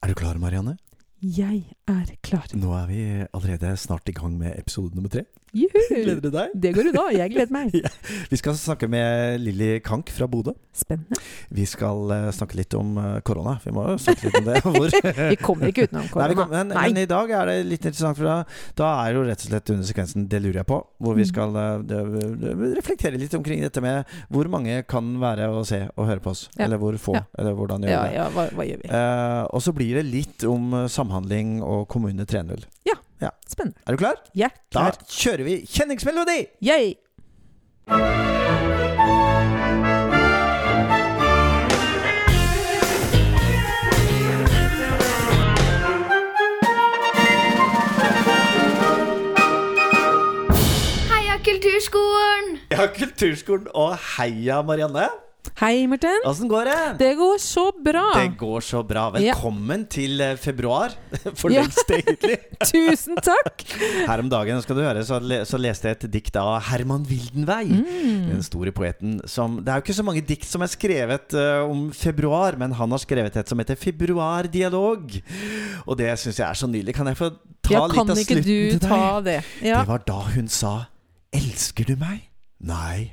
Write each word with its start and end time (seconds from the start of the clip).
Er 0.00 0.08
du 0.08 0.14
klar, 0.16 0.38
Marianne? 0.40 0.78
Jeg 1.20 1.74
er 1.84 2.08
klar. 2.24 2.46
Nå 2.56 2.70
er 2.72 2.86
vi 2.88 3.00
allerede 3.36 3.76
snart 3.76 4.08
i 4.08 4.14
gang 4.16 4.38
med 4.40 4.54
episode 4.56 4.94
nummer 4.96 5.12
tre. 5.12 5.26
Juhu! 5.52 5.80
Gleder 5.90 6.20
du 6.22 6.30
deg? 6.30 6.52
Det 6.54 6.70
går 6.76 6.88
unna. 6.92 7.04
Jeg 7.14 7.32
gleder 7.32 7.50
meg. 7.54 7.72
Vi 8.30 8.38
skal 8.38 8.54
snakke 8.54 8.86
med 8.90 9.40
Lilly 9.42 9.80
Kank 9.82 10.10
fra 10.14 10.28
Bodø. 10.30 10.52
Spennende. 10.76 11.18
Vi 11.50 11.64
skal 11.66 12.12
eh, 12.14 12.28
snakke 12.36 12.54
litt 12.60 12.74
om 12.78 12.92
eh, 13.02 13.16
korona. 13.26 13.56
Vi 13.64 13.72
må 13.74 13.88
jo 13.90 13.96
snakke 13.98 14.28
litt 14.28 14.38
om 14.38 14.46
det. 14.46 14.60
Hvor 14.64 14.94
Vi 15.32 15.38
kommer 15.42 15.72
ikke 15.72 15.88
utenom 15.88 16.04
Nei, 16.06 16.12
kommer, 16.12 16.34
korona. 16.38 16.64
men, 16.64 16.70
men 16.76 17.00
i 17.02 17.06
dag 17.10 17.32
er 17.34 17.50
det 17.50 17.56
litt 17.66 17.82
interessant, 17.90 18.16
for 18.20 18.28
da, 18.30 18.36
da 18.78 18.92
er 19.08 19.18
jo 19.18 19.24
rett 19.26 19.42
og 19.42 19.50
slett 19.50 19.72
under 19.74 19.88
sekvensen 19.90 20.28
'Det 20.30 20.40
lurer 20.44 20.60
jeg 20.62 20.68
på', 20.70 20.80
hvor 21.02 21.14
vi 21.18 21.26
Mm. 21.26 21.30
skal 21.32 21.52
det- 21.52 22.76
reflektere 22.78 23.18
litt 23.18 23.34
omkring 23.34 23.60
dette 23.62 23.80
med 23.82 24.04
hvor 24.30 24.48
mange 24.48 24.82
kan 24.88 25.10
være 25.20 25.50
og 25.50 25.66
se 25.66 25.82
og 25.96 26.06
høre 26.06 26.20
på 26.22 26.30
oss. 26.30 26.48
Ja. 26.56 26.64
Eller 26.64 26.78
hvor 26.78 26.94
få, 26.98 27.14
Ja. 27.18 27.24
eller 27.38 27.54
hvordan 27.58 27.82
gjør 27.82 27.90
Ja, 27.90 28.02
det. 28.06 28.14
ja, 28.14 28.28
hva, 28.30 28.46
hva 28.54 28.64
gjør 28.70 28.80
vi? 28.82 28.88
Og 29.54 29.60
så 29.62 29.72
blir 29.74 29.94
det 29.98 30.06
litt 30.06 30.44
om 30.44 30.70
samhandling 30.88 31.60
og 31.62 31.88
Kommune 31.88 32.24
3.0. 32.26 32.64
Spennende. 33.50 33.80
Er 33.86 33.92
du 33.92 33.96
klar? 34.00 34.14
Ja, 34.34 34.48
klar. 34.72 34.96
Da 34.96 35.04
kjører 35.10 35.44
vi 35.44 35.60
kjenningsmelodi! 35.66 36.40
Yay! 36.64 36.94
Heia 51.10 51.36
Kulturskolen! 51.44 52.46
Ja, 52.72 52.86
Kulturskolen 52.96 53.68
og 53.74 53.96
heia 54.16 54.60
Marianne. 54.66 55.08
Hei, 55.60 55.84
Martin. 55.84 56.22
Åssen 56.24 56.48
går 56.48 56.64
det? 56.70 56.76
Det 57.02 57.08
går 57.18 57.36
så 57.44 57.66
bra. 57.84 58.02
Det 58.16 58.30
går 58.40 58.62
så 58.64 58.78
bra. 58.86 59.02
Velkommen 59.12 59.82
til 59.92 60.22
eh, 60.24 60.38
februar. 60.40 60.94
For 61.40 61.52
Ja. 61.52 61.66
lengst, 61.66 61.90
egentlig. 61.92 62.38
Tusen 62.70 63.18
takk. 63.20 63.66
Her 64.08 64.22
om 64.22 64.30
dagen 64.32 64.62
skal 64.64 64.78
du 64.78 64.82
høre, 64.86 65.02
så, 65.04 65.18
le, 65.20 65.42
så 65.44 65.60
leste 65.60 65.90
jeg 65.90 65.98
et 65.98 66.06
dikt 66.14 66.38
av 66.40 66.62
Herman 66.70 67.04
Wildenvei. 67.10 67.66
Mm. 67.76 68.24
Den 68.30 68.42
store 68.46 68.72
poeten 68.72 69.20
som 69.28 69.60
Det 69.60 69.68
er 69.68 69.82
jo 69.82 69.84
ikke 69.84 69.98
så 70.00 70.08
mange 70.08 70.24
dikt 70.32 70.48
som 70.48 70.64
er 70.64 70.72
skrevet 70.72 71.36
uh, 71.36 71.68
om 71.68 71.90
februar, 71.92 72.56
men 72.56 72.72
han 72.80 72.96
har 72.96 73.04
skrevet 73.04 73.36
et 73.36 73.52
som 73.52 73.60
heter 73.60 73.76
'Februardialog'. 73.76 75.20
Og 75.84 75.96
det 76.00 76.08
syns 76.24 76.40
jeg 76.40 76.48
er 76.48 76.56
så 76.56 76.72
nydelig. 76.72 76.96
Kan 76.96 77.12
jeg 77.12 77.20
få 77.20 77.34
ta 77.60 77.74
Ja, 77.76 77.84
litt 77.84 78.00
av 78.00 78.16
slutten 78.16 78.44
til 78.48 78.78
deg? 78.80 78.88
ta 78.88 79.20
det? 79.20 79.40
Ja. 79.60 79.84
Det 79.84 79.88
var 79.92 80.08
da 80.08 80.20
hun 80.32 80.48
sa 80.48 80.86
'Elsker 81.36 81.84
du 81.84 81.96
meg?' 82.00 82.30
Nei. 82.60 83.12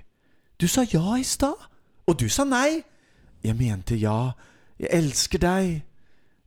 Du 0.58 0.68
sa 0.68 0.88
ja 0.88 1.18
i 1.20 1.24
stad. 1.28 1.60
Og 2.08 2.16
du 2.16 2.30
sa 2.32 2.46
nei. 2.48 2.84
Jeg 3.44 3.56
mente 3.60 3.98
ja. 4.00 4.32
Jeg 4.80 4.92
elsker 4.96 5.42
deg. 5.44 5.82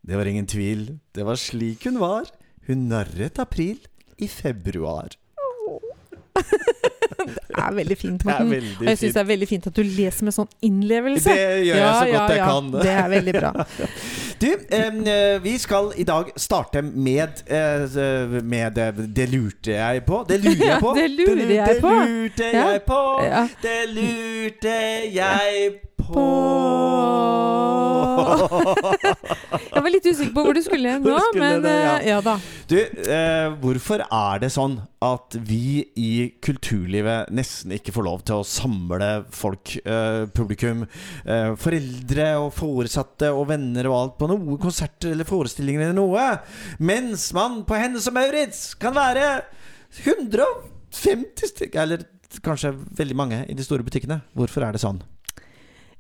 Det 0.01 0.17
var 0.17 0.29
ingen 0.31 0.49
tvil. 0.49 0.87
Det 1.13 1.27
var 1.27 1.37
slik 1.37 1.85
hun 1.85 2.01
var. 2.01 2.31
Hun 2.69 2.89
narret 2.89 3.39
april 3.43 3.81
i 4.19 4.29
februar. 4.29 5.17
Det 7.51 7.65
er 7.67 7.75
veldig 7.77 7.97
fint, 7.99 8.25
Morten. 8.25 8.53
Og 8.81 8.87
jeg 8.87 8.99
syns 9.01 9.15
det 9.17 9.21
er 9.23 9.29
veldig 9.31 9.49
fint 9.51 9.67
at 9.71 9.77
du 9.77 9.83
leser 9.83 10.25
med 10.29 10.37
sånn 10.37 10.49
innlevelse. 10.63 11.35
Det 11.35 11.67
gjør 11.67 11.81
jeg 11.81 11.95
så 12.01 12.09
godt 12.15 12.35
jeg 12.35 12.45
kan. 12.47 12.73
Det 12.77 12.95
er 12.97 13.09
veldig 13.17 13.35
bra. 13.41 13.53
Du, 14.41 14.47
eh, 14.73 15.43
vi 15.45 15.59
skal 15.61 15.91
i 16.01 16.05
dag 16.09 16.31
starte 16.41 16.81
med, 16.81 17.43
eh, 17.45 17.99
med 18.41 18.73
det, 18.73 18.87
Det 19.13 19.27
lurte 19.29 19.75
jeg 19.75 20.05
på. 20.07 20.23
Det 20.29 20.39
lurer 20.41 20.67
jeg 20.67 20.81
på. 20.87 20.95
Det 20.97 21.11
lurer 21.11 21.53
jeg 21.59 21.77
på. 21.83 21.91
Det 21.91 22.09
lurte 22.09 22.49
jeg 22.55 22.83
på. 22.87 23.03
Ja. 23.27 23.43
Det 23.61 23.79
lurte 23.93 24.79
jeg 25.13 25.73
på. 25.83 25.90
Jeg 29.71 29.83
var 29.85 29.93
litt 29.93 30.07
usikker 30.07 30.33
på 30.35 30.43
hvor 30.45 30.55
du 30.57 30.63
skulle 30.65 30.97
nå, 31.01 31.17
skulle 31.31 31.43
men 31.43 31.63
det, 31.65 31.75
ja. 31.75 31.97
eh, 31.99 32.09
ja 32.11 32.19
da. 32.25 32.35
Du, 32.71 32.77
eh, 32.79 33.49
hvorfor 33.63 34.03
er 34.05 34.43
det 34.43 34.51
sånn 34.55 34.77
at 35.05 35.37
vi 35.47 35.85
i 35.99 36.13
kulturlivet 36.45 37.31
nesten 37.35 37.73
ikke 37.77 37.95
får 37.97 38.07
lov 38.07 38.25
til 38.29 38.35
å 38.41 38.47
samle 38.47 39.11
folk, 39.35 39.75
eh, 39.81 40.23
publikum, 40.37 40.79
eh, 41.25 41.51
foreldre 41.61 42.29
og 42.43 42.51
foresatte 42.57 43.33
og 43.35 43.49
venner 43.53 43.85
og 43.91 43.99
alt 43.99 44.19
på 44.21 44.31
noen 44.31 44.61
konserter 44.61 45.09
eller 45.15 45.29
forestillinger 45.29 45.89
eller 45.89 45.99
noe, 45.99 46.27
mens 46.83 47.31
man 47.37 47.53
på 47.69 47.81
Hennes 47.81 48.09
og 48.11 48.17
Maurits 48.17 48.61
kan 48.81 48.95
være 48.97 49.27
150 50.05 51.55
stykker, 51.55 51.81
eller 51.83 52.07
kanskje 52.45 52.75
veldig 52.99 53.17
mange 53.19 53.39
i 53.51 53.57
de 53.59 53.65
store 53.67 53.85
butikkene. 53.87 54.21
Hvorfor 54.39 54.67
er 54.67 54.77
det 54.77 54.85
sånn? 54.85 55.01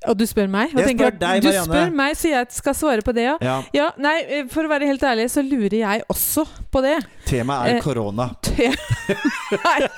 Og 0.08 0.16
du 0.16 0.24
spør 0.24 0.46
meg? 0.48 0.70
Jeg 0.72 0.94
spør 0.96 1.10
deg, 1.20 1.42
du 1.44 1.50
spør 1.52 1.90
meg, 1.92 2.14
så 2.16 2.30
jeg 2.30 2.46
skal 2.56 2.74
svare 2.78 3.02
på 3.04 3.12
det, 3.12 3.26
ja. 3.26 3.34
Ja, 3.44 3.56
Ja, 3.76 3.88
nei, 4.00 4.14
eh, 4.24 4.46
For 4.48 4.64
å 4.64 4.70
være 4.72 4.86
helt 4.88 5.02
ærlig, 5.04 5.26
så 5.28 5.42
lurer 5.44 5.76
jeg 5.76 6.04
også 6.08 6.46
på 6.72 6.80
det. 6.84 6.94
Temaet 7.28 7.68
er 7.68 7.76
Eh, 7.76 7.82
korona. 7.84 8.30
Nei, 9.50 9.88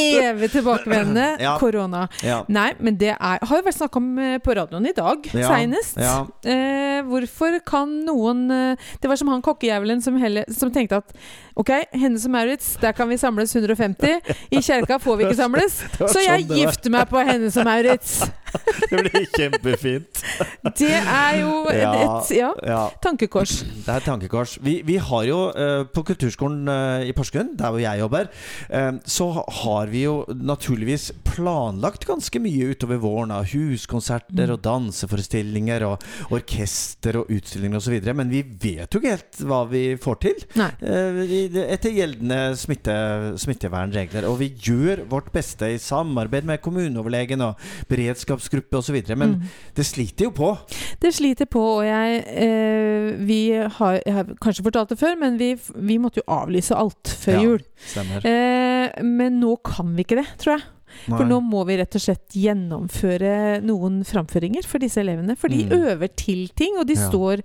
Evig 0.00 0.50
tilbakevendende 0.54 1.26
Ja. 1.44 1.56
korona. 1.60 2.06
Ja. 2.24 2.40
Nei, 2.48 2.70
men 2.80 2.96
det 3.00 3.12
er, 3.14 3.38
har 3.44 3.60
jo 3.60 3.66
vært 3.66 3.76
snakk 3.78 3.98
om 4.00 4.08
eh, 4.22 4.36
på 4.44 4.54
radioen 4.56 4.88
i 4.88 4.94
dag, 4.96 5.28
Ja, 5.34 5.50
seinest. 5.52 5.98
Eh, 6.00 7.02
hvorfor 7.08 7.58
kan 7.66 7.92
noen 8.06 8.46
eh, 8.54 8.88
Det 9.02 9.10
var 9.10 9.20
som 9.20 9.28
han 9.32 9.42
kokkejævelen 9.44 10.00
som, 10.04 10.16
som 10.54 10.72
tenkte 10.74 11.02
at 11.02 11.12
Ok, 11.56 11.70
Hennes 11.94 12.24
og 12.26 12.32
Maurits, 12.34 12.72
der 12.82 12.92
kan 12.98 13.06
vi 13.08 13.16
samles 13.20 13.52
150. 13.54 14.16
I 14.50 14.58
kjerka 14.64 14.96
får 14.98 15.16
vi 15.20 15.28
ikke 15.28 15.36
samles. 15.38 15.76
Så 16.12 16.18
jeg 16.24 16.48
sånn 16.48 16.56
gifter 16.58 16.90
meg 16.90 17.06
på 17.12 17.22
Hennes 17.22 17.54
og 17.60 17.68
Maurits. 17.68 18.16
Det 18.54 19.00
blir 19.02 19.24
kjempefint. 19.34 20.20
Det 20.78 20.90
er 20.94 21.40
jo 21.40 21.52
et 21.70 22.28
ja, 22.36 22.50
Ja. 22.62 22.82
tankekors. 23.02 23.54
Det 23.66 23.88
er 23.90 23.96
et 23.98 24.06
tankekors. 24.06 24.56
Vi, 24.62 24.76
vi 24.86 24.94
har 25.02 25.24
jo 25.26 25.38
eh, 25.50 25.82
på 25.90 26.04
Kulturskolen 26.06 26.68
eh, 26.70 27.08
i 27.10 27.14
Porsgrunn, 27.16 27.52
der 27.58 27.72
hvor 27.74 27.82
jeg 27.82 27.98
jobber, 28.02 28.28
eh, 28.70 28.90
så 29.10 29.26
har 29.62 29.90
vi 29.90 30.04
jo 30.04 30.20
naturligvis 30.30 31.08
planlagt 31.26 32.06
ganske 32.06 32.38
mye 32.42 32.70
utover 32.74 33.00
våren 33.02 33.34
av 33.34 33.48
huskonserter 33.50 34.54
og 34.54 34.62
danseforestillinger 34.66 35.86
og 35.88 36.06
orkester 36.34 37.18
og 37.22 37.30
utstillinger 37.34 37.82
osv. 37.82 37.98
Men 38.14 38.30
vi 38.30 38.42
vet 38.42 38.86
jo 38.94 39.02
ikke 39.02 39.16
helt 39.16 39.42
hva 39.50 39.64
vi 39.70 39.84
får 40.02 40.20
til. 40.28 40.46
Nei. 40.62 40.70
eh, 40.82 41.22
i- 41.26 41.42
etter 41.48 41.90
gjeldende 41.94 42.38
smitte, 42.56 42.94
smittevernregler. 43.40 44.26
Og 44.28 44.38
vi 44.40 44.48
gjør 44.50 45.04
vårt 45.10 45.30
beste 45.34 45.68
i 45.74 45.78
samarbeid 45.78 46.44
med 46.48 46.60
kommuneoverlegen 46.64 47.40
og 47.46 47.56
beredskapsgruppe 47.90 48.78
osv. 48.80 49.00
Men 49.16 49.34
Mm. 49.34 49.42
det 49.74 49.84
sliter 49.86 50.24
jo 50.24 50.30
på. 50.30 50.58
Det 51.00 51.12
sliter 51.14 51.46
på, 51.46 51.60
og 51.60 51.84
jeg 51.84 52.24
eh, 52.26 53.16
Vi 53.24 53.50
har, 53.52 54.00
jeg 54.06 54.14
har 54.14 54.24
kanskje 54.40 54.64
fortalt 54.64 54.88
det 54.88 54.98
før, 54.98 55.16
men 55.18 55.36
vi, 55.38 55.54
vi 55.76 55.98
måtte 55.98 56.20
jo 56.22 56.28
avlyse 56.28 56.74
alt 56.76 57.04
før 57.08 57.32
Ja. 57.34 57.42
jul. 57.42 57.60
Stemmer. 57.76 58.24
Eh, 58.24 59.02
men 59.02 59.40
nå 59.40 59.56
kan 59.62 59.94
vi 59.96 60.04
ikke 60.04 60.16
det, 60.22 60.26
tror 60.38 60.58
jeg. 60.58 60.62
For 61.08 61.24
nå 61.26 61.40
må 61.42 61.64
vi 61.66 61.76
rett 61.76 61.96
og 61.98 62.00
slett 62.00 62.28
gjennomføre 62.38 63.60
noen 63.66 64.04
framføringer 64.06 64.64
for 64.64 64.78
disse 64.78 65.00
elevene. 65.02 65.34
For 65.36 65.48
de 65.48 65.64
Mm. 65.64 65.72
øver 65.90 66.08
til 66.16 66.48
ting, 66.56 66.76
og 66.78 66.86
de 66.86 66.94
Ja. 66.94 67.08
står 67.10 67.42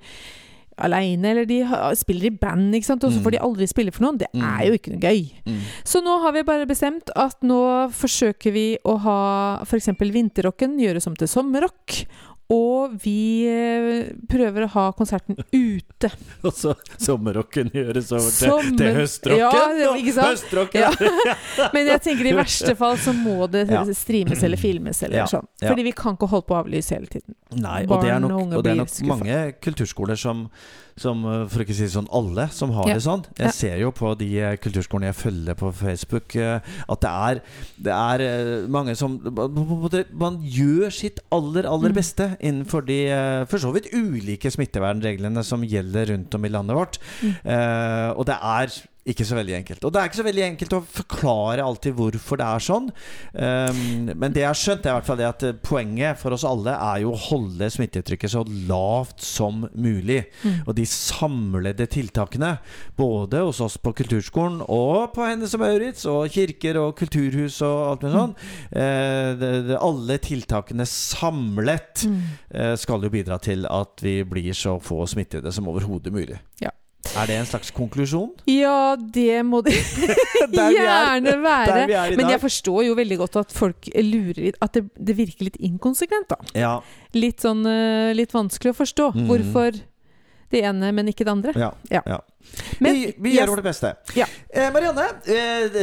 aleine, 0.80 1.26
eller 1.34 1.46
de 1.46 1.60
spiller 1.96 2.26
i 2.26 2.30
band, 2.30 2.74
ikke 2.76 2.86
sant? 2.86 3.04
og 3.04 3.12
så 3.12 3.18
Mm. 3.20 3.24
får 3.24 3.32
de 3.32 3.40
aldri 3.40 3.68
spille 3.68 3.92
for 3.94 4.04
noen. 4.04 4.18
Det 4.18 4.28
Mm. 4.34 4.42
er 4.42 4.66
jo 4.68 4.74
ikke 4.74 4.92
noe 4.94 5.00
gøy. 5.00 5.32
Mm. 5.46 5.60
Så 5.84 6.02
nå 6.04 6.22
har 6.22 6.32
vi 6.32 6.44
bare 6.44 6.66
bestemt 6.66 7.10
at 7.16 7.36
nå 7.44 7.90
forsøker 7.92 8.52
vi 8.52 8.78
å 8.86 8.98
ha 9.00 9.60
f.eks. 9.64 9.88
vinterrocken 10.00 10.78
gjøres 10.80 11.08
om 11.08 11.16
til 11.16 11.28
sommerrock. 11.28 12.06
Og 12.50 12.96
vi 13.04 13.46
eh, 13.46 14.08
prøver 14.30 14.64
å 14.66 14.70
ha 14.74 14.86
konserten 14.98 15.38
ute. 15.54 16.10
Og 16.48 16.54
så 16.58 16.72
sommerrocken 16.98 17.70
gjøres 17.76 18.10
over 18.16 18.32
til, 18.34 18.50
Sommer- 18.50 18.80
til 18.80 18.98
høstrocken. 18.98 19.78
Ja, 19.84 19.92
ikke 20.00 20.14
sant? 20.16 20.32
Høstrocken! 20.34 20.82
Ja. 20.82 21.36
Men 21.76 21.92
jeg 21.92 22.02
tenker 22.08 22.32
i 22.32 22.34
verste 22.40 22.74
fall 22.80 22.98
så 22.98 23.14
må 23.14 23.46
det 23.54 23.68
Ja. 23.70 23.84
streames 23.94 24.42
eller 24.48 24.58
filmes 24.58 25.04
eller 25.06 25.22
Ja, 25.22 25.28
sånn. 25.30 25.46
Fordi 25.62 25.86
vi 25.92 25.94
kan 25.94 26.18
ikke 26.18 26.32
holde 26.34 26.48
på 26.50 26.58
å 26.58 26.62
avlyse 26.64 26.98
hele 26.98 27.12
tiden. 27.12 27.38
Nei, 27.54 27.84
og 27.86 28.02
det 28.02 28.12
er 28.16 28.20
nok, 28.26 28.34
og 28.34 28.58
og 28.60 28.66
det 28.66 28.74
er 28.74 28.82
nok 28.82 29.00
mange 29.10 29.38
kulturskoler 29.62 30.18
som, 30.18 30.48
som, 31.00 31.24
uh, 31.26 31.48
for 31.50 31.64
ikke 31.64 31.74
å 31.74 31.80
si 31.80 31.88
sånn 31.94 32.10
alle, 32.14 32.50
som 32.52 32.72
har 32.76 32.88
Ja. 32.90 32.94
det 33.00 33.04
sånn. 33.06 33.24
Jeg 33.38 33.48
Ja. 33.48 33.52
ser 33.56 33.78
jo 33.80 33.92
på 33.96 34.12
de 34.20 34.30
uh, 34.44 34.56
kulturskolene 34.60 35.10
jeg 35.14 35.20
følger 35.24 35.56
på 35.56 35.72
Facebook, 35.74 36.36
uh, 36.36 36.60
at 36.90 37.00
det 37.02 37.10
er, 37.10 37.42
det 37.80 37.94
er 37.96 38.26
uh, 38.64 38.68
mange 38.68 38.96
som 39.00 39.18
Man 40.14 40.40
gjør 40.44 40.92
sitt 40.92 41.20
aller, 41.32 41.64
aller 41.66 41.90
Mm. 41.90 41.96
beste 41.96 42.26
innenfor 42.42 42.86
de 42.86 43.00
uh, 43.12 43.46
for 43.46 43.58
så 43.58 43.72
vidt 43.74 43.90
ulike 43.94 44.52
smittevernreglene 44.52 45.44
som 45.44 45.62
gjelder 45.64 46.12
rundt 46.14 46.36
om 46.36 46.46
i 46.46 46.50
landet 46.50 46.76
vårt. 46.76 46.98
Mm. 47.24 47.36
Eh, 47.46 48.10
og 48.18 48.26
det 48.26 48.36
er 48.42 48.68
ikke 49.10 49.26
så 49.28 49.38
veldig 49.38 49.56
enkelt. 49.60 49.84
Og 49.88 49.94
det 49.94 50.02
er 50.02 50.10
ikke 50.10 50.20
så 50.20 50.26
veldig 50.28 50.44
enkelt 50.46 50.76
å 50.78 50.82
forklare 50.94 51.66
alltid 51.66 51.96
hvorfor 51.98 52.40
det 52.40 52.48
er 52.48 52.64
sånn. 52.66 52.90
Um, 53.34 54.12
men 54.14 54.36
det 54.36 54.44
jeg 54.44 54.50
har 54.50 54.60
skjønt, 54.60 54.86
er 54.86 54.94
i 54.94 54.98
hvert 55.00 55.10
fall 55.10 55.20
det 55.20 55.28
at 55.30 55.46
eh, 55.48 55.58
poenget 55.66 56.20
for 56.22 56.36
oss 56.36 56.46
alle 56.48 56.76
er 56.76 57.04
jo 57.04 57.14
å 57.14 57.22
holde 57.30 57.70
smittetrykket 57.74 58.34
så 58.34 58.44
lavt 58.70 59.24
som 59.26 59.66
mulig. 59.74 60.22
Mm. 60.44 60.60
Og 60.66 60.78
de 60.78 60.86
samlede 60.90 61.88
tiltakene, 61.92 62.56
både 63.00 63.44
hos 63.48 63.62
oss 63.66 63.80
på 63.82 63.94
kulturskolen 64.00 64.62
og 64.66 65.12
på 65.16 65.26
Hennes 65.28 65.54
og 65.58 65.64
Maurits 65.64 66.06
og 66.10 66.30
kirker 66.34 66.80
og 66.82 66.96
kulturhus 67.00 67.60
og 67.66 67.78
alt 67.90 68.06
mulig 68.06 68.16
sånn, 68.20 68.36
eh, 68.72 69.30
det, 69.40 69.54
det, 69.70 69.80
alle 69.80 70.20
tiltakene 70.24 70.88
samlet 70.90 72.06
Mm. 72.10 72.22
eh, 72.54 72.76
skal 72.80 73.04
jo 73.04 73.10
bidra 73.12 73.38
til 73.42 73.66
at 73.70 74.02
vi 74.04 74.20
blir 74.24 74.54
så 74.56 74.78
få 74.84 75.04
smittede 75.10 75.52
som 75.52 75.68
overhodet 75.68 76.14
mulig. 76.14 76.38
Ja. 76.62 76.72
Er 77.20 77.28
det 77.28 77.36
en 77.42 77.48
slags 77.50 77.72
konklusjon? 77.76 78.32
Ja, 78.48 78.96
det 78.96 79.42
må 79.48 79.60
det 79.66 79.76
er. 79.80 80.72
gjerne 80.78 81.36
være. 81.44 81.84
Men 82.16 82.32
jeg 82.32 82.42
forstår 82.44 82.86
jo 82.88 82.96
veldig 83.00 83.20
godt 83.24 83.40
at 83.44 83.56
folk 83.56 83.90
lurer 83.96 84.40
litt 84.50 84.60
At 84.64 84.78
det, 84.78 84.86
det 84.96 85.18
virker 85.18 85.50
litt 85.50 85.60
inkonsekvent, 85.60 86.32
da. 86.32 86.40
Ja. 86.58 86.74
Litt 87.18 87.44
sånn 87.44 87.66
eh, 87.68 88.12
Litt 88.18 88.36
vanskelig 88.36 88.74
å 88.74 88.80
forstå. 88.80 89.12
Mm. 89.18 89.26
Hvorfor 89.30 89.82
det 90.52 90.66
ene, 90.66 90.92
men 90.92 91.08
ikke 91.12 91.26
det 91.28 91.32
andre. 91.38 91.54
ja. 91.56 91.72
Ja. 91.92 92.02
ja. 92.08 92.20
Men 92.80 92.96
vi 92.96 93.10
vi 93.22 93.32
gjør 93.36 93.52
vårt 93.52 93.64
beste. 93.68 93.92
Ja. 94.18 94.26
Eh, 94.50 94.70
Marianne, 94.74 95.04
eh, 95.28 95.76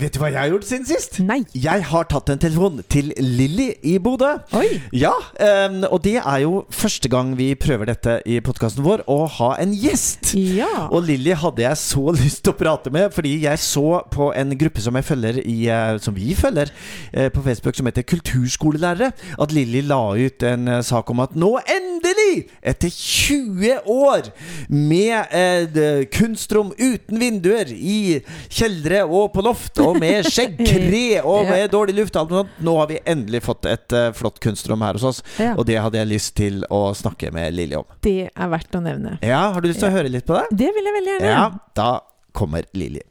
vet 0.00 0.14
du 0.14 0.18
hva 0.18 0.30
jeg 0.32 0.40
har 0.40 0.48
gjort 0.50 0.64
siden 0.66 0.86
sist? 0.88 1.18
Nei. 1.22 1.44
Jeg 1.54 1.84
har 1.86 2.08
tatt 2.10 2.32
en 2.32 2.40
telefon 2.40 2.80
til 2.90 3.12
Lilly 3.20 3.68
i 3.86 3.92
Bodø. 4.02 4.32
Oi. 4.58 4.80
Ja, 4.96 5.12
eh, 5.38 5.76
og 5.86 6.00
det 6.02 6.16
er 6.18 6.38
jo 6.42 6.64
første 6.74 7.08
gang 7.12 7.36
vi 7.38 7.52
prøver 7.54 7.92
dette 7.92 8.16
i 8.26 8.40
podkasten 8.42 8.82
vår, 8.82 9.04
å 9.12 9.28
ha 9.36 9.52
en 9.62 9.74
gjest. 9.76 10.32
Ja. 10.34 10.88
Og 10.90 11.04
Lilly 11.06 11.36
hadde 11.38 11.62
jeg 11.62 11.78
så 11.84 12.02
lyst 12.22 12.42
til 12.42 12.56
å 12.56 12.58
prate 12.58 12.90
med, 12.90 13.12
fordi 13.14 13.36
jeg 13.44 13.62
så 13.62 14.00
på 14.10 14.32
en 14.34 14.56
gruppe 14.58 14.82
som 14.82 14.98
jeg 14.98 15.06
følger 15.12 15.40
i, 15.44 15.58
eh, 15.70 15.98
Som 16.02 16.16
vi 16.18 16.34
følger 16.34 16.72
eh, 17.12 17.28
på 17.30 17.44
Facebook, 17.46 17.76
som 17.78 17.86
heter 17.86 18.02
Kulturskolelærere, 18.08 19.12
at 19.38 19.52
Lilly 19.54 19.84
la 19.86 20.02
ut 20.16 20.42
en 20.48 20.66
eh, 20.68 20.82
sak 20.82 21.10
om 21.14 21.22
at 21.22 21.36
nå 21.38 21.52
endelig, 21.70 22.19
etter 22.62 22.90
20 22.94 23.80
år 23.90 24.30
med 24.68 25.34
eh, 25.36 26.04
kunstrom 26.12 26.72
uten 26.78 27.20
vinduer 27.20 27.70
i 27.74 28.20
kjeldre 28.48 29.02
og 29.06 29.32
på 29.34 29.44
loft, 29.44 29.80
og 29.82 29.98
med 30.00 30.26
skjeggkre 30.34 31.22
og 31.24 31.44
Ja. 31.44 31.50
med 31.50 31.70
dårlig 31.72 31.94
luft 32.00 32.16
nå 32.60 32.76
har 32.78 32.88
vi 32.90 32.98
endelig 33.08 33.42
fått 33.46 33.66
et 33.70 33.92
uh, 33.96 34.10
flott 34.16 34.40
kunstrom 34.42 34.82
her 34.84 34.98
hos 34.98 35.06
oss. 35.06 35.22
Ja. 35.40 35.54
Og 35.56 35.66
det 35.68 35.78
hadde 35.80 35.98
jeg 36.00 36.10
lyst 36.10 36.34
til 36.38 36.64
å 36.70 36.90
snakke 36.96 37.30
med 37.34 37.54
Lilly 37.56 37.78
om. 37.80 37.86
Det 38.04 38.28
er 38.30 38.50
verdt 38.52 38.76
å 38.76 38.82
nevne. 38.84 39.16
Ja, 39.24 39.50
Har 39.54 39.60
du 39.62 39.70
lyst 39.70 39.80
til 39.82 39.90
å 39.90 39.94
høre 39.94 40.12
litt 40.12 40.26
på 40.28 40.36
det? 40.36 40.46
Det 40.52 40.72
vil 40.76 40.90
jeg 40.90 40.98
veldig 40.98 41.14
gjerne. 41.16 41.32
Ja, 41.32 41.46
da 41.78 41.90
kommer 42.36 42.66
Lilly. 42.76 43.02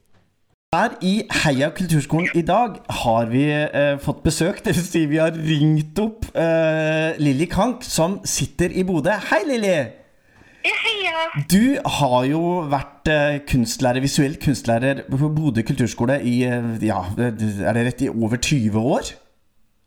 Her 0.75 0.91
i 1.01 1.23
Heia 1.33 1.71
kulturskolen 1.73 2.27
i 2.37 2.43
dag 2.45 2.75
har 2.93 3.31
vi 3.31 3.39
eh, 3.49 3.95
fått 3.97 4.19
besøk, 4.21 4.59
det 4.61 4.75
vil 4.77 4.83
si 4.85 4.99
vi 5.09 5.17
har 5.17 5.33
ringt 5.33 5.97
opp 5.97 6.27
eh, 6.37 7.17
Lilly 7.17 7.47
Kank, 7.49 7.81
som 7.81 8.19
sitter 8.21 8.69
i 8.77 8.83
Bodø. 8.85 9.15
Hei, 9.31 9.39
Lilly! 9.47 9.71
Ja, 10.67 10.75
heia. 10.83 11.23
Du 11.49 11.73
har 11.95 12.29
jo 12.29 12.43
vært 12.69 13.09
eh, 13.09 13.39
kunstlærer, 13.49 14.05
visuell 14.05 14.37
kunstlærer 14.37 15.01
på 15.09 15.31
Bodø 15.39 15.65
kulturskole 15.65 16.19
i 16.21 16.35
eh, 16.45 16.69
ja, 16.85 17.01
er 17.17 17.33
det 17.33 17.87
rett 17.89 18.05
i 18.05 18.13
over 18.13 18.37
20 18.37 18.77
år? 18.93 19.09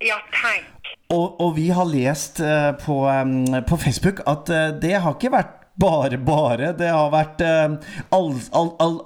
Ja, 0.03 0.19
tenk. 0.35 0.67
Og, 1.15 1.39
og 1.47 1.55
vi 1.61 1.71
har 1.71 1.87
lest 1.95 2.43
eh, 2.43 2.73
på, 2.83 3.05
em, 3.07 3.37
på 3.71 3.79
Facebook 3.79 4.27
at 4.27 4.51
eh, 4.51 4.73
det 4.83 4.97
har 5.07 5.15
ikke 5.15 5.31
vært 5.39 5.62
bare, 5.83 6.19
bare. 6.23 6.71
Det 6.79 6.89
har 6.93 7.11
vært 7.13 7.43
eh, 7.45 7.75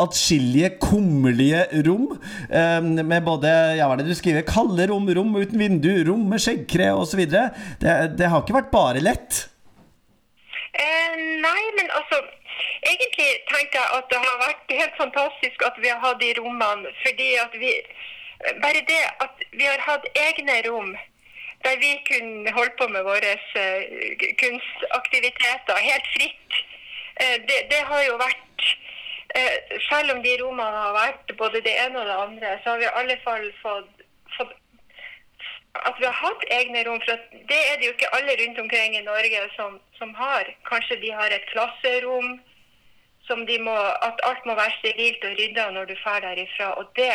atskillige 0.05 0.75
kummerlige 0.82 1.64
rom. 1.88 2.06
eh, 2.50 2.81
med 2.82 3.25
både 3.26 3.52
ja, 3.78 3.88
hva 3.88 3.96
er 3.96 4.05
det 4.05 4.12
du 4.12 4.19
skriver, 4.19 4.46
kalde 4.49 4.88
rom, 4.90 5.08
rom 5.19 5.34
uten 5.37 5.61
vindu, 5.61 5.93
rom 6.08 6.28
med 6.31 6.43
skjeggkre 6.44 6.93
osv. 7.00 7.25
Det, 7.32 7.96
det 8.19 8.31
har 8.32 8.43
ikke 8.43 8.58
vært 8.61 8.73
bare 8.75 9.05
lett. 9.05 9.46
Eh, 10.76 11.14
nei, 11.43 11.62
men 11.78 11.93
altså 11.99 12.23
Egentlig 12.87 13.26
tenker 13.50 13.81
jeg 13.81 13.96
at 13.96 14.06
det 14.12 14.19
har 14.23 14.37
vært 14.38 14.73
helt 14.78 14.99
fantastisk 15.00 15.64
at 15.67 15.78
vi 15.82 15.88
har 15.90 15.99
hatt 16.05 16.20
de 16.20 16.28
rommene. 16.38 16.93
Fordi 17.02 17.28
at 17.43 17.56
vi 17.58 17.73
Bare 18.62 18.82
det 18.87 19.00
at 19.25 19.43
vi 19.56 19.64
har 19.64 19.81
hatt 19.82 20.06
egne 20.20 20.61
rom 20.69 20.93
der 21.66 21.76
vi 21.84 21.92
kunne 22.10 22.52
holde 22.58 22.74
på 22.80 22.86
med 22.94 23.02
våre 23.10 23.32
eh, 23.62 23.82
kunstaktiviteter 24.42 25.86
helt 25.90 26.08
fritt. 26.16 26.50
Eh, 27.22 27.36
det, 27.48 27.58
det 27.72 27.82
har 27.90 28.02
jo 28.08 28.16
vært 28.26 28.66
eh, 29.38 29.56
Selv 29.90 30.14
om 30.14 30.22
de 30.26 30.36
rommene 30.42 30.82
har 30.84 30.94
vært 30.96 31.36
både 31.42 31.64
det 31.66 31.74
ene 31.84 32.00
og 32.00 32.06
det 32.10 32.18
andre, 32.26 32.54
så 32.62 32.70
har 32.70 32.82
vi 32.82 32.88
i 32.88 32.96
alle 33.00 33.18
fall 33.24 33.46
fått, 33.62 34.04
fått 34.36 34.54
at 35.88 35.96
vi 36.00 36.06
har 36.08 36.18
hatt 36.24 36.44
egne 36.58 36.84
rom. 36.86 37.00
For 37.04 37.24
det 37.50 37.62
er 37.70 37.78
det 37.78 37.88
jo 37.88 37.94
ikke 37.96 38.14
alle 38.16 38.36
rundt 38.40 38.60
omkring 38.64 38.96
i 38.96 39.06
Norge 39.10 39.46
som, 39.56 39.80
som 39.98 40.14
har. 40.16 40.52
Kanskje 40.70 41.00
de 41.02 41.12
har 41.18 41.34
et 41.34 41.48
klasserom 41.52 42.38
som 43.26 43.42
de 43.46 43.58
må, 43.58 43.74
at 44.08 44.22
alt 44.28 44.44
må 44.46 44.54
være 44.54 44.78
sterilt 44.78 45.24
og 45.26 45.34
rydda 45.40 45.70
når 45.74 45.90
du 45.90 45.96
drar 45.98 46.22
derifra. 46.24 46.70
Og 46.80 46.92
det 46.96 47.12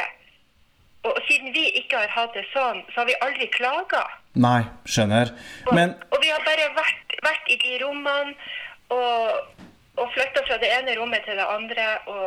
og 1.04 1.18
siden 1.28 1.54
vi 1.54 1.64
ikke 1.82 1.98
har 1.98 2.12
hatt 2.14 2.36
det 2.38 2.44
sånn, 2.52 2.84
så 2.92 3.02
har 3.02 3.08
vi 3.10 3.22
aldri 3.26 3.48
klaga. 3.56 4.04
Nei, 4.40 4.62
skjønner. 4.88 5.34
Og, 5.68 5.74
Men 5.76 5.96
og 6.08 6.22
vi 6.24 6.30
har 6.32 6.44
bare 6.46 6.70
vært, 6.78 7.18
vært 7.26 7.50
i 7.52 7.58
de 7.60 7.80
rommene 7.84 8.36
og, 8.96 9.66
og 10.00 10.14
flytta 10.14 10.46
fra 10.48 10.60
det 10.62 10.70
ene 10.78 10.96
rommet 11.00 11.26
til 11.28 11.40
det 11.40 11.48
andre. 11.48 11.88
Og, 12.14 12.24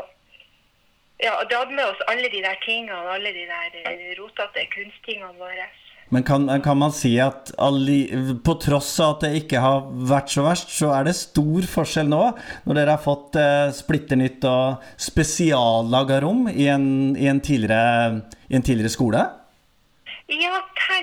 ja, 1.22 1.38
og 1.38 1.48
dratt 1.48 1.72
med 1.72 1.86
oss 1.86 2.04
alle 2.12 2.28
de 2.28 2.42
der 2.44 2.60
tingene, 2.64 3.16
alle 3.16 3.32
de 3.32 3.46
der 3.48 3.80
eh, 3.86 4.12
rotete 4.18 4.66
kunsttingene 4.74 5.32
våre. 5.40 5.70
Men 6.12 6.22
kan, 6.22 6.44
kan 6.62 6.76
man 6.78 6.92
si 6.92 7.14
at 7.22 7.54
alli, 7.58 8.02
på 8.44 8.54
tross 8.60 8.92
av 9.00 9.14
at 9.14 9.24
det 9.24 9.30
ikke 9.40 9.62
har 9.64 9.86
vært 9.88 10.34
så 10.34 10.44
verst, 10.44 10.74
så 10.76 10.90
er 10.94 11.08
det 11.08 11.16
stor 11.16 11.64
forskjell 11.72 12.10
nå, 12.10 12.20
når 12.68 12.78
dere 12.78 12.98
har 12.98 13.02
fått 13.02 13.38
eh, 13.40 13.72
splitter 13.74 14.20
nytt 14.20 14.44
og 14.46 14.84
spesiallaga 15.00 16.20
rom 16.22 16.44
i 16.52 16.68
en, 16.70 16.86
i, 17.16 17.30
en 17.32 17.40
i 17.40 17.40
en 17.40 18.66
tidligere 18.68 18.92
skole? 18.92 19.24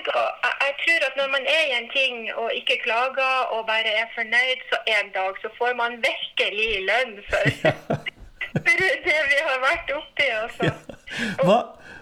Ja, 0.01 0.21
tenk, 0.21 0.37
jeg, 0.43 0.53
jeg 0.65 0.73
tror 0.81 1.03
at 1.07 1.17
når 1.19 1.27
man 1.35 1.43
er 1.57 1.63
i 1.69 1.73
en 1.77 1.89
ting 1.93 2.15
og 2.41 2.49
ikke 2.57 2.77
klager 2.85 3.35
og 3.53 3.67
bare 3.69 3.91
er 4.01 4.07
fornøyd, 4.15 4.63
så 4.71 4.79
en 4.95 5.11
dag 5.13 5.37
så 5.43 5.51
får 5.57 5.75
man 5.77 5.99
virkelig 6.01 6.71
lønn 6.89 7.13
for, 7.29 7.45
for 8.65 8.81
det 8.81 9.21
vi 9.33 9.39
har 9.49 9.61
vært 9.61 9.93
oppi. 9.97 10.27
Ja. 10.65 10.73
Hva, 11.45 11.59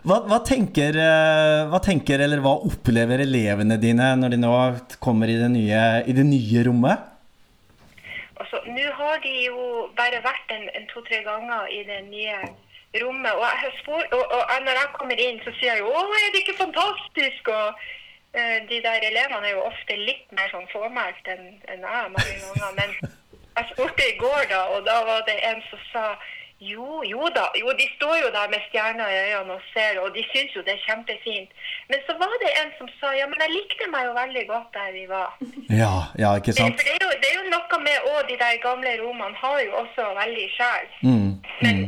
hva, 0.08 0.22
hva, 0.30 0.40
tenker, 0.48 0.96
eh, 0.96 1.68
hva 1.72 1.82
tenker, 1.84 2.24
eller 2.24 2.44
hva 2.46 2.56
opplever 2.70 3.26
elevene 3.26 3.80
dine 3.82 4.14
når 4.22 4.36
de 4.36 4.42
nå 4.46 4.54
kommer 5.04 5.32
i 5.32 5.38
det 5.42 5.52
nye, 5.52 5.84
i 6.08 6.16
det 6.16 6.28
nye 6.28 6.66
rommet? 6.70 7.06
Altså, 8.40 8.64
Nå 8.72 8.88
har 8.96 9.20
de 9.26 9.36
jo 9.44 9.90
bare 10.00 10.24
vært 10.24 10.56
en, 10.56 10.70
en 10.72 10.88
to-tre 10.94 11.20
ganger 11.28 11.68
i 11.76 11.84
det 11.88 12.02
nye 12.08 12.40
rommet. 12.40 12.66
Og, 12.90 13.46
jeg 13.64 13.72
spor, 13.82 14.02
og, 14.18 14.26
og 14.32 14.58
når 14.66 14.76
jeg 14.82 14.90
kommer 14.98 15.20
inn, 15.26 15.40
så 15.46 15.52
sier 15.60 15.74
jeg 15.74 15.80
jo 15.84 15.90
'Å, 15.94 16.02
er 16.22 16.32
det 16.34 16.42
ikke 16.42 16.62
fantastisk?' 16.66 17.48
Og 17.48 17.68
uh, 18.40 18.58
de 18.70 18.78
der 18.88 19.06
elevene 19.12 19.46
er 19.48 19.54
jo 19.58 19.68
ofte 19.72 19.96
litt 20.10 20.26
mer 20.32 20.50
sånn 20.54 20.68
fåmælt 20.74 21.30
enn 21.34 21.46
en 21.70 21.86
jeg 21.86 22.12
mange 22.16 22.36
ganger. 22.42 22.74
Men 22.80 22.90
jeg 23.58 23.66
spurte 23.72 24.10
i 24.10 24.18
går, 24.18 24.44
da, 24.50 24.62
og 24.74 24.86
da 24.90 24.98
var 25.06 25.22
det 25.30 25.38
en 25.52 25.62
som 25.70 25.82
sa 25.94 26.06
jo, 26.60 27.04
jo 27.08 27.30
da. 27.36 27.46
Jo, 27.62 27.72
de 27.80 27.86
står 27.96 28.16
jo 28.24 28.30
der 28.38 28.48
med 28.54 28.62
stjerner 28.68 29.08
i 29.16 29.20
øynene 29.26 29.54
og 29.56 29.62
ser, 29.74 30.00
og 30.04 30.10
de 30.16 30.24
syns 30.32 30.56
jo 30.56 30.62
det 30.68 30.74
er 30.76 30.82
kjempefint. 30.88 31.52
Men 31.90 32.00
så 32.08 32.16
var 32.22 32.34
det 32.44 32.52
en 32.62 32.72
som 32.80 32.90
sa 33.00 33.14
ja, 33.16 33.28
men 33.32 33.40
jeg 33.44 33.54
likte 33.56 33.88
meg 33.94 34.10
jo 34.10 34.14
veldig 34.18 34.44
godt 34.50 34.70
der 34.80 34.90
vi 34.98 35.06
var. 35.16 35.30
Ja, 35.82 35.96
ja, 36.24 36.34
ikke 36.36 36.52
Det, 36.52 36.60
sant? 36.60 36.76
for 36.76 36.88
det 36.88 36.96
er, 36.98 37.04
jo, 37.06 37.12
det 37.22 37.30
er 37.32 37.38
jo 37.40 37.46
noe 37.56 37.80
med 37.88 38.10
òg 38.12 38.20
de 38.32 38.38
der 38.44 38.60
gamle 38.68 38.92
romene 39.04 39.42
har 39.44 39.58
jo 39.68 39.72
også 39.84 40.10
veldig 40.22 40.48
sjel. 40.58 40.92
Mm, 41.08 41.32
Men, 41.64 41.79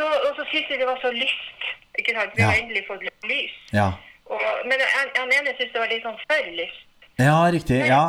nå, 0.00 0.06
og 0.28 0.30
så 0.38 0.44
syns 0.52 0.70
jeg 0.70 0.78
det 0.82 0.86
var 0.88 0.98
så 1.02 1.10
lyst. 1.14 1.66
Ikke 1.98 2.14
sant? 2.14 2.32
Vi 2.38 2.42
har 2.46 2.54
endelig 2.62 2.84
fått 2.88 3.02
lys. 3.26 3.56
ja. 3.74 3.90
Og, 4.28 4.40
men 4.68 4.76
han, 4.84 5.30
ene 5.32 5.54
syntes 5.56 5.70
det 5.72 5.80
var 5.80 5.88
litt 5.88 6.02
sånn 6.04 6.18
for 6.28 6.48
lyst. 6.52 6.82
ja, 7.18 7.36
riktig. 7.54 7.78
Ja. 7.88 8.02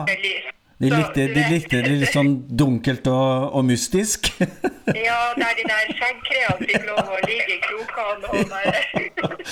De 0.79 0.87
likte, 0.91 1.25
de 1.35 1.41
likte 1.51 1.79
det 1.83 1.93
litt 2.01 2.13
sånn 2.15 2.33
dunkelt 2.59 3.07
og, 3.11 3.49
og 3.55 3.65
mystisk. 3.67 4.29
Ja, 5.07 5.17
der 5.37 5.51
de 5.57 5.63
der 5.69 5.89
skjeggkreene 5.95 6.65
fikk 6.65 6.85
lov 6.87 7.11
å 7.13 7.19
ligge 7.27 7.55
i 7.55 7.59
krokene 7.61 8.31
og 8.31 8.49
bare 8.49 8.79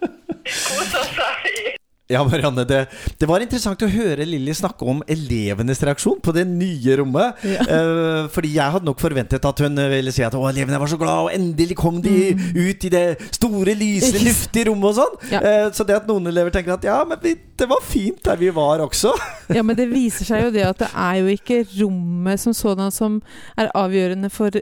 kose 0.66 1.04
seg. 1.14 1.46
i- 1.52 1.79
Ja, 2.10 2.24
Marianne, 2.26 2.64
det, 2.66 2.80
det 3.20 3.28
var 3.30 3.42
interessant 3.44 3.82
å 3.86 3.88
høre 3.90 4.26
Lilly 4.26 4.54
snakke 4.56 4.86
om 4.90 5.02
elevenes 5.10 5.78
reaksjon 5.86 6.18
på 6.24 6.34
det 6.34 6.42
nye 6.48 6.96
rommet. 6.98 7.38
Ja. 7.46 7.66
Uh, 7.70 8.24
fordi 8.34 8.54
jeg 8.56 8.74
hadde 8.74 8.88
nok 8.88 8.98
forventet 9.02 9.46
at 9.46 9.62
hun 9.62 9.78
ville 9.92 10.14
si 10.14 10.24
at 10.26 10.34
å, 10.34 10.42
elevene 10.50 10.80
var 10.82 10.90
så 10.90 10.98
glad, 11.00 11.28
og 11.28 11.36
endelig 11.36 11.78
kom 11.78 12.00
de 12.02 12.32
ut 12.34 12.88
i 12.88 12.92
det 12.92 13.04
store, 13.36 13.76
lyse, 13.78 14.10
luftige 14.18 14.66
rommet 14.72 14.90
og 14.90 14.98
sånn. 14.98 15.16
Ja. 15.36 15.44
Uh, 15.44 15.68
så 15.76 15.86
det 15.86 16.00
at 16.00 16.10
noen 16.10 16.26
elever 16.32 16.54
tenker 16.54 16.74
at 16.74 16.86
ja, 16.86 16.98
men 17.06 17.20
vi, 17.22 17.36
det 17.60 17.70
var 17.70 17.84
fint 17.86 18.22
der 18.26 18.40
vi 18.40 18.50
var 18.54 18.82
også. 18.86 19.14
Ja, 19.50 19.64
men 19.66 19.74
det 19.74 19.88
viser 19.90 20.28
seg 20.28 20.44
jo 20.44 20.50
det 20.54 20.62
at 20.62 20.78
det 20.78 20.88
er 20.94 21.16
jo 21.18 21.32
ikke 21.32 21.64
rommet 21.72 22.38
som 22.38 22.54
sådan 22.54 22.92
som 22.94 23.18
er 23.58 23.70
avgjørende 23.76 24.30
for 24.30 24.54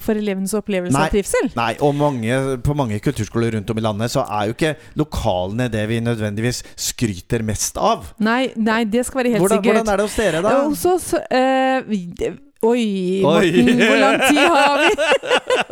for 0.00 0.18
elevenes 0.18 0.54
opplevelse 0.56 0.96
Nei. 0.96 1.04
av 1.08 1.14
trivsel. 1.14 1.50
Nei, 1.58 1.72
og 1.84 1.94
mange, 1.98 2.38
på 2.64 2.76
mange 2.78 3.00
kulturskoler 3.04 3.56
rundt 3.58 3.70
om 3.72 3.80
i 3.80 3.84
landet 3.84 4.14
så 4.14 4.24
er 4.24 4.50
jo 4.50 4.56
ikke 4.56 4.74
lokalene 5.00 5.68
det 5.72 5.84
vi 5.90 6.00
nødvendigvis 6.04 6.62
skryter 6.90 7.44
mest 7.46 7.78
av. 7.80 8.10
Nei, 8.24 8.48
nei, 8.56 8.82
det 8.88 9.06
skal 9.08 9.22
være 9.22 9.36
helt 9.36 9.44
Hvordan, 9.44 9.62
sikkert. 9.62 9.78
hvordan 9.78 9.92
er 9.94 10.02
det 10.02 10.08
hos 10.08 10.18
dere, 10.20 10.42
da? 10.44 10.56
Hos 10.64 10.84
oss 10.90 11.14
øh, 11.14 12.42
Oi. 12.64 13.20
Morten, 13.20 13.76
hvor 13.76 13.98
lang 14.00 14.20
tid 14.24 14.38
har 14.38 14.78
vi? 14.80 14.90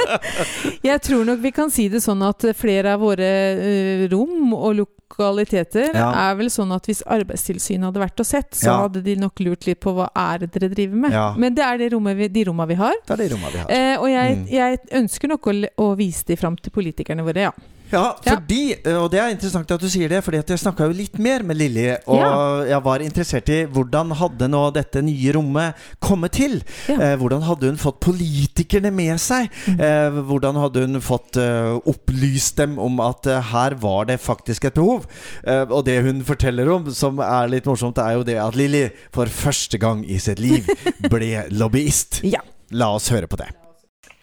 Jeg 0.90 1.00
tror 1.06 1.24
nok 1.24 1.40
vi 1.40 1.52
kan 1.56 1.72
si 1.72 1.86
det 1.88 2.02
sånn 2.04 2.20
at 2.26 2.44
flere 2.58 2.96
av 2.96 3.00
våre 3.00 3.28
eh, 3.56 4.02
rom 4.12 4.52
og 4.52 4.82
lokaliteter 5.18 5.92
Ja. 5.94 6.30
er 6.30 6.34
vel 6.36 6.46
sånn 6.46 6.72
at 6.74 6.86
hvis 6.86 7.02
Arbeidstilsynet 7.06 7.84
hadde 7.84 8.00
vært 8.00 8.20
og 8.20 8.26
sett, 8.26 8.50
så 8.52 8.64
Ja. 8.66 8.88
hadde 8.88 9.02
de 9.02 9.16
nok 9.16 9.38
lurt 9.40 9.66
litt 9.66 9.80
på 9.80 9.92
hva 9.94 10.08
er 10.16 10.38
det 10.38 10.52
dere 10.52 10.68
driver 10.74 10.96
med. 10.96 11.12
Ja. 11.12 11.34
Men 11.36 11.54
det 11.54 11.64
er 11.64 11.78
det 11.78 11.92
rommet 11.92 12.16
vi, 12.16 12.28
de 12.28 12.44
romma 12.44 12.66
vi 12.66 12.74
har. 12.74 12.94
Det 13.06 13.12
er 13.20 13.28
de 13.28 13.34
vi 13.34 13.58
har. 13.58 13.70
Eh, 13.70 13.96
og 13.98 14.08
jeg, 14.08 14.36
Mm. 14.38 14.48
jeg 14.50 14.78
ønsker 14.92 15.28
nok 15.28 15.42
å, 15.42 15.68
å 15.78 15.96
vise 15.96 16.24
de 16.26 16.36
fram 16.36 16.56
til 16.56 16.70
politikerne 16.72 17.22
våre, 17.24 17.36
ja. 17.36 17.50
Ja, 17.92 18.16
Ja. 18.24 18.34
fordi, 18.34 18.74
og 18.96 19.10
det 19.12 19.20
er 19.20 19.32
interessant 19.34 19.70
at 19.70 19.80
du 19.80 19.88
sier 19.92 20.08
det, 20.08 20.22
fordi 20.24 20.38
at 20.40 20.48
jeg 20.48 20.58
snakka 20.62 20.88
jo 20.88 20.96
litt 20.96 21.18
mer 21.22 21.42
med 21.46 21.58
Lilly, 21.60 21.86
og 22.06 22.66
jeg 22.68 22.82
var 22.84 23.04
interessert 23.04 23.48
i 23.52 23.60
hvordan 23.68 24.14
hadde 24.16 24.48
nå 24.48 24.62
dette 24.74 25.02
nye 25.04 25.34
rommet 25.36 25.74
kommet 26.00 26.32
til? 26.38 26.60
Ja. 26.88 26.96
Eh, 26.96 27.16
hvordan 27.20 27.44
hadde 27.46 27.68
hun 27.70 27.80
fått 27.80 28.00
politikerne 28.00 28.92
med 28.94 29.20
seg? 29.20 29.50
Mm. 29.68 29.80
Eh, 29.80 30.20
hvordan 30.30 30.60
hadde 30.62 30.86
hun 30.86 31.00
fått 31.04 31.36
uh, 31.40 31.78
opplyst 31.88 32.56
dem 32.60 32.78
om 32.82 33.00
at 33.04 33.26
uh, 33.28 33.40
her 33.52 33.76
var 33.82 34.06
det 34.10 34.18
faktisk 34.22 34.64
et 34.70 34.74
behov? 34.78 35.06
Eh, 35.44 35.64
og 35.68 35.84
det 35.86 36.00
hun 36.06 36.22
forteller 36.26 36.70
om, 36.72 36.90
som 36.94 37.20
er 37.22 37.50
litt 37.52 37.68
morsomt, 37.68 37.98
er 37.98 38.18
jo 38.18 38.26
det 38.26 38.38
at 38.40 38.56
Lilly 38.58 38.88
for 39.14 39.26
første 39.26 39.78
gang 39.78 40.04
i 40.04 40.18
sitt 40.22 40.40
liv 40.42 40.68
ble 41.12 41.46
lobbyist. 41.52 42.22
Ja. 42.24 42.40
La 42.72 42.94
oss 42.96 43.10
høre 43.12 43.28
på 43.28 43.36
det. 43.40 43.52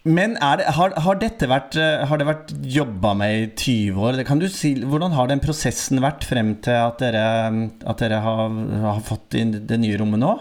Men 0.09 0.33
det, 0.33 0.65
har, 0.73 0.93
har 1.05 1.17
dette 1.21 1.45
vært 1.49 1.75
eh, 1.77 2.13
det 2.17 2.25
vært 2.25 2.53
jobba 2.65 3.11
med 3.19 3.33
i 3.35 3.47
20 3.53 3.99
år? 4.07 4.47
Si, 4.49 4.71
hvordan 4.81 5.13
har 5.13 5.29
den 5.29 5.41
prosessen 5.43 6.01
vært 6.01 6.25
frem 6.25 6.55
til 6.65 6.77
at 6.77 7.03
dere, 7.03 7.25
at 7.85 8.01
dere 8.01 8.21
har, 8.25 8.55
har 8.87 9.03
fått 9.05 9.37
inn 9.37 9.53
det 9.69 9.77
nye 9.77 9.99
rommet 10.01 10.23
nå? 10.23 10.31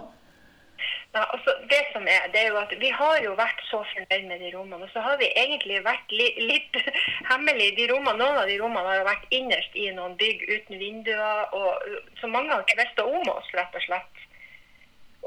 Ja, 1.13 1.25
altså 1.35 1.53
det 1.69 1.81
som 1.91 2.07
er, 2.09 2.29
det 2.33 2.41
er 2.41 2.51
jo 2.53 2.59
at 2.61 2.73
Vi 2.81 2.91
har 2.95 3.21
jo 3.25 3.35
vært 3.37 3.61
så 3.69 3.83
fornøyd 3.93 4.29
med 4.31 4.41
de 4.45 4.53
rommene. 4.55 4.87
Og 4.87 4.93
så 4.95 5.03
har 5.05 5.19
vi 5.21 5.29
egentlig 5.37 5.83
vært 5.85 6.17
li, 6.17 6.29
litt 6.49 6.79
hemmelig. 7.31 7.73
De 7.77 7.89
rommene, 7.93 8.17
Noen 8.23 8.41
av 8.45 8.49
de 8.49 8.59
rommene 8.63 8.95
har 8.95 9.09
vært 9.09 9.29
innerst 9.35 9.77
i 9.77 9.91
noen 9.97 10.17
bygg 10.21 10.47
uten 10.49 10.81
vinduer. 10.81 11.45
og 11.53 12.21
Så 12.23 12.31
mange 12.31 12.55
har 12.55 12.65
ikke 12.65 12.81
visst 12.81 13.05
om 13.05 13.33
oss, 13.35 13.53
rett 13.59 13.77
og 13.77 13.85
slett. 13.85 14.25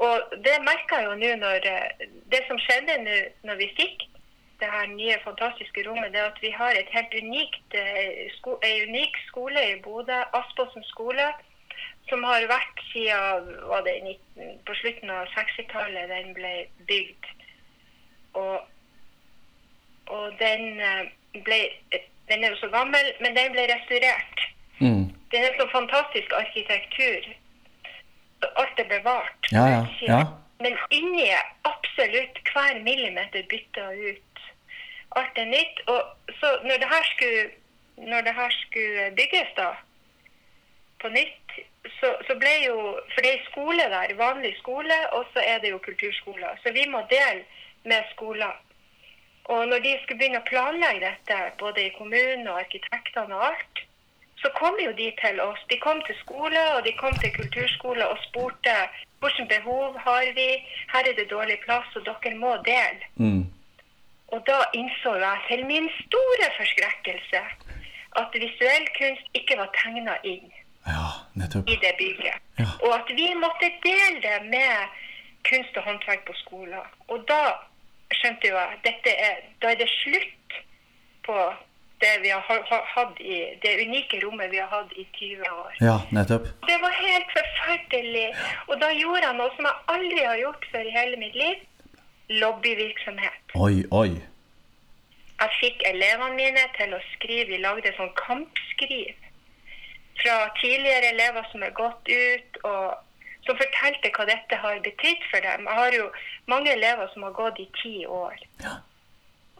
Og 0.02 0.38
det 0.42 0.56
merka 0.66 1.02
jeg 1.02 1.10
jo 1.10 1.18
nå 1.20 1.34
når 1.42 1.66
eh, 1.68 2.06
Det 2.32 2.40
som 2.48 2.58
skjedde 2.58 2.96
nå 3.04 3.18
når 3.46 3.60
vi 3.60 3.68
fikk 3.76 4.08
det 4.62 4.70
her 4.76 4.86
nye, 4.86 5.16
fantastiske 5.28 5.82
rommet, 5.86 6.12
det 6.12 6.20
er 6.20 6.30
at 6.30 6.42
vi 6.46 6.50
har 6.60 6.72
et 6.74 6.90
helt 6.96 7.14
unikt, 7.22 7.68
eh, 7.82 8.30
sko, 8.38 8.58
en 8.68 8.88
unik 8.88 9.16
skole 9.28 9.62
i 9.70 9.80
Bodø, 9.84 10.18
Aspåsen 10.38 10.84
skole, 10.92 11.26
som 12.10 12.24
har 12.24 12.46
vært 12.50 12.82
siden 12.92 13.48
var 13.70 13.82
det, 13.86 13.96
19, 14.36 14.58
på 14.66 14.74
slutten 14.80 15.10
av 15.10 15.30
60-tallet 15.34 16.10
den 16.14 16.34
ble 16.38 16.54
bygd. 16.90 17.30
Og, 18.42 18.58
og 20.06 20.24
den 20.40 20.80
eh, 20.80 21.04
ble 21.46 21.60
Den 22.30 22.44
er 22.44 22.52
jo 22.54 22.56
så 22.56 22.68
gammel, 22.72 23.08
men 23.20 23.34
den 23.36 23.50
ble 23.52 23.64
restaurert. 23.68 24.42
Mm. 24.78 25.10
Det 25.30 25.40
er 25.40 25.56
så 25.58 25.66
fantastisk 25.72 26.32
arkitektur. 26.32 27.26
Alt 28.62 28.78
er 28.78 28.88
bevart. 28.88 29.50
Ja, 29.52 29.66
ja, 29.68 29.82
ja. 30.06 30.20
Men 30.62 30.78
inni 30.94 31.26
er 31.26 31.42
absolutt 31.68 32.38
hver 32.52 32.78
millimeter 32.86 33.42
bytta 33.50 33.90
ut. 33.90 34.31
Alt 35.20 35.38
er 35.38 35.48
nytt. 35.50 35.82
Og 35.86 36.00
så 36.40 36.48
når 36.64 36.76
det 36.82 36.88
her 36.94 37.04
skulle, 37.12 37.42
det 38.28 38.34
her 38.40 38.50
skulle 38.62 39.10
bygges 39.20 39.54
da, 39.56 39.68
på 41.00 41.08
nytt, 41.08 41.38
så, 42.00 42.08
så 42.26 42.34
ble 42.38 42.52
jo 42.66 42.76
For 43.12 43.24
det 43.24 43.32
er 43.34 43.48
skole 43.50 43.84
der, 43.94 44.14
vanlig 44.18 44.52
skole, 44.58 44.98
og 45.12 45.24
så 45.32 45.42
er 45.52 45.58
det 45.58 45.70
jo 45.70 45.84
kulturskoler. 45.86 46.60
Så 46.62 46.72
vi 46.72 46.86
må 46.88 47.02
dele 47.10 47.44
med 47.84 48.02
skoler. 48.14 48.54
Og 49.44 49.68
når 49.68 49.78
de 49.84 49.96
skulle 50.02 50.18
begynne 50.18 50.42
å 50.42 50.50
planlegge 50.50 51.02
dette, 51.02 51.38
både 51.58 51.86
i 51.86 51.94
kommunen 51.98 52.46
og 52.48 52.60
arkitektene 52.60 53.34
og 53.34 53.48
alt, 53.50 53.82
så 54.42 54.50
kom 54.58 54.78
jo 54.84 54.92
de 54.98 55.08
til 55.22 55.40
oss. 55.40 55.62
De 55.70 55.78
kom 55.82 56.02
til 56.06 56.16
skole 56.22 56.62
og 56.74 56.84
de 56.86 56.92
kom 56.98 57.14
til 57.22 57.34
kulturskole 57.34 58.06
og 58.06 58.22
spurte 58.26 58.76
hvilke 59.22 59.46
behov 59.50 59.98
har 60.02 60.26
vi, 60.34 60.48
her 60.92 61.08
er 61.08 61.14
det 61.18 61.28
dårlig 61.30 61.58
plass, 61.62 61.90
og 61.96 62.06
dere 62.06 62.34
må 62.38 62.56
dele. 62.66 63.06
Mm. 63.22 63.44
Og 64.32 64.40
da 64.48 64.58
innså 64.74 65.14
jeg 65.20 65.38
til 65.48 65.66
min 65.68 65.88
store 66.00 66.48
forskrekkelse 66.58 67.40
at 68.20 68.34
visuell 68.44 68.86
kunst 68.98 69.26
ikke 69.38 69.56
var 69.60 69.70
tegna 69.82 70.14
inn 70.24 70.48
Ja, 70.86 71.08
i 71.72 71.76
det 71.84 71.92
bygget. 71.98 72.38
Ja. 72.58 72.66
Og 72.84 72.94
at 72.94 73.08
vi 73.16 73.26
måtte 73.38 73.68
dele 73.84 74.18
det 74.24 74.38
med 74.50 74.72
kunst 75.48 75.76
og 75.76 75.82
håndverk 75.86 76.24
på 76.26 76.34
skolen. 76.42 76.80
Og 77.08 77.22
da 77.28 77.42
skjønte 78.18 78.48
jo 78.50 78.56
jeg 78.56 78.72
at 78.76 78.82
dette 78.88 79.12
er, 79.28 79.36
da 79.62 79.70
er 79.70 79.78
det 79.78 79.88
slutt 80.02 80.56
på 81.26 81.36
det 82.02 82.12
vi 82.24 82.28
har 82.34 82.42
ha- 82.48 82.64
ha- 82.70 82.86
hatt 82.96 83.20
i 83.20 83.36
det 83.62 83.72
unike 83.86 84.18
rommet 84.24 84.50
vi 84.50 84.58
har 84.58 84.66
hatt 84.74 84.92
i 84.98 85.06
20 85.14 85.46
år. 85.52 85.72
Ja, 85.80 85.96
nettopp. 86.10 86.48
Det 86.66 86.78
var 86.82 86.90
helt 86.98 87.30
forferdelig. 87.38 88.28
Og 88.68 88.80
da 88.80 88.88
gjorde 89.00 89.22
jeg 89.26 89.36
noe 89.38 89.50
som 89.56 89.64
jeg 89.70 89.76
aldri 89.94 90.24
har 90.26 90.36
gjort 90.42 90.64
før 90.72 90.88
i 90.90 90.96
hele 90.98 91.16
mitt 91.16 91.34
liv. 91.44 91.56
Lobbyvirksomhet. 92.28 93.56
Oi, 93.58 93.84
oi. 93.90 94.10
Jeg 95.42 95.50
fikk 95.58 95.82
elevene 95.88 96.36
mine 96.38 96.62
til 96.76 96.94
å 96.94 97.00
skrive. 97.12 97.50
Vi 97.50 97.62
lagde 97.62 97.92
sånn 97.96 98.12
kampskriv 98.20 99.16
fra 100.22 100.36
tidligere 100.60 101.10
elever 101.16 101.48
som 101.50 101.64
er 101.66 101.74
gått 101.74 102.08
ut, 102.12 102.60
og 102.68 102.94
som 103.46 103.58
fortalte 103.58 104.12
hva 104.14 104.26
dette 104.28 104.58
har 104.64 104.78
betydd 104.84 105.26
for 105.32 105.42
dem. 105.42 105.66
Jeg 105.66 105.78
har 105.80 105.98
jo 105.98 106.06
mange 106.52 106.72
elever 106.76 107.10
som 107.14 107.26
har 107.26 107.34
gått 107.36 107.58
i 107.62 107.68
ti 107.80 107.94
år. 108.06 108.38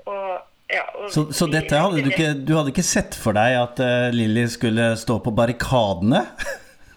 Og, 0.06 0.30
ja, 0.70 0.84
og 0.94 1.10
Så, 1.14 1.26
så 1.34 1.46
dette 1.50 1.78
hadde 1.78 2.02
du 2.02 2.08
ikke 2.10 2.32
Du 2.34 2.56
hadde 2.56 2.72
ikke 2.72 2.82
sett 2.82 3.14
for 3.14 3.36
deg 3.36 3.54
at 3.54 3.78
uh, 3.78 4.08
Lilly 4.14 4.48
skulle 4.50 4.92
stå 4.98 5.18
på 5.22 5.34
barrikadene? 5.34 6.24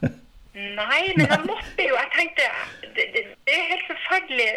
Nei, 0.79 1.01
men 1.17 1.25
jeg 1.25 1.41
måtte 1.45 1.85
jo. 1.89 1.97
Jeg 1.97 2.11
tenkte 2.15 2.49
det, 2.95 3.05
det, 3.13 3.23
det 3.45 3.57
er 3.57 3.71
helt 3.73 3.87
forferdelig 3.89 4.49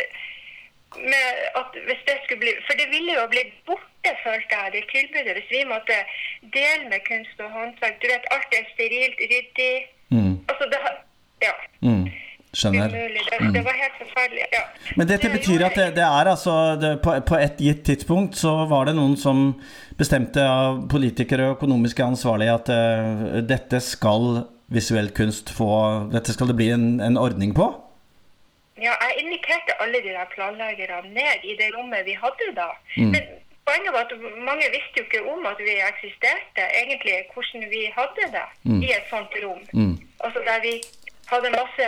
hvis 1.88 2.02
det 2.08 2.16
skulle 2.22 2.40
bli 2.44 2.52
For 2.66 2.74
det 2.80 2.88
ville 2.94 3.12
jo 3.18 3.24
blitt 3.34 3.52
borte, 3.68 4.10
følte 4.26 4.52
jeg, 4.60 4.72
det 4.74 4.82
tilbudet, 4.94 5.32
hvis 5.36 5.50
vi 5.56 5.60
måtte 5.74 5.96
dele 6.58 6.84
med 6.92 7.00
kunst 7.10 7.36
og 7.44 7.50
håndverk. 7.56 7.96
Du 8.02 8.06
vet, 8.12 8.24
alt 8.34 8.50
er 8.58 8.64
sterilt, 8.74 9.18
ryddig. 9.32 9.74
Mm. 10.14 10.34
Altså, 10.50 10.64
det 10.72 10.80
har 10.84 10.94
Ja. 11.46 11.54
Mm. 11.88 12.06
Skjønner. 12.58 12.88
Det, 12.88 13.52
det 13.54 13.62
var 13.64 13.74
helt 13.76 13.96
forferdelig. 14.00 14.44
Ja. 14.52 14.62
Men 14.96 15.08
dette 15.08 15.28
betyr 15.30 15.64
at 15.66 15.74
det, 15.76 15.88
det 15.98 16.04
er 16.04 16.30
altså 16.32 16.54
det, 16.80 16.92
på, 17.04 17.12
på 17.20 17.36
et 17.36 17.60
gitt 17.60 17.82
tidspunkt 17.84 18.38
så 18.40 18.54
var 18.70 18.88
det 18.88 18.94
noen 18.96 19.16
som 19.20 19.50
bestemte 19.98 20.42
av 20.42 20.80
politikere 20.90 21.50
og 21.50 21.58
økonomiske 21.58 22.06
ansvarlige 22.06 22.54
at 22.54 22.72
uh, 22.72 23.36
dette 23.44 23.82
skal 23.84 24.46
visuell 24.72 25.12
kunst 25.16 25.52
få 25.52 25.68
Dette 26.12 26.32
skal 26.32 26.50
det 26.50 26.56
bli 26.56 26.70
en, 26.72 26.88
en 27.04 27.20
ordning 27.20 27.52
på? 27.56 27.68
Ja, 28.86 28.92
jeg 29.04 29.14
inviterte 29.22 29.72
alle 29.82 29.98
de 30.04 30.08
der 30.16 30.28
planleggerne 30.34 31.08
ned 31.18 31.38
i 31.50 31.56
det 31.60 31.68
rommet 31.76 32.04
vi 32.06 32.14
hadde 32.22 32.46
da. 32.56 32.68
Mm. 32.96 33.10
Men 33.14 33.22
poenget 33.66 33.92
var 33.92 34.04
at 34.06 34.12
mange 34.48 34.66
visste 34.76 34.96
jo 34.98 35.04
ikke 35.04 35.22
om 35.32 35.46
at 35.46 35.58
vi 35.58 35.74
eksisterte, 35.92 36.62
egentlig 36.82 37.16
hvordan 37.34 37.70
vi 37.74 37.82
hadde 37.98 38.24
det 38.36 38.46
Mm. 38.64 38.82
i 38.82 38.88
et 38.98 39.06
sånt 39.10 39.32
rom. 39.44 39.62
Mm. 39.72 39.94
Altså 40.24 40.40
der 40.48 40.60
vi 40.68 40.74
hadde 41.32 41.50
masse 41.60 41.84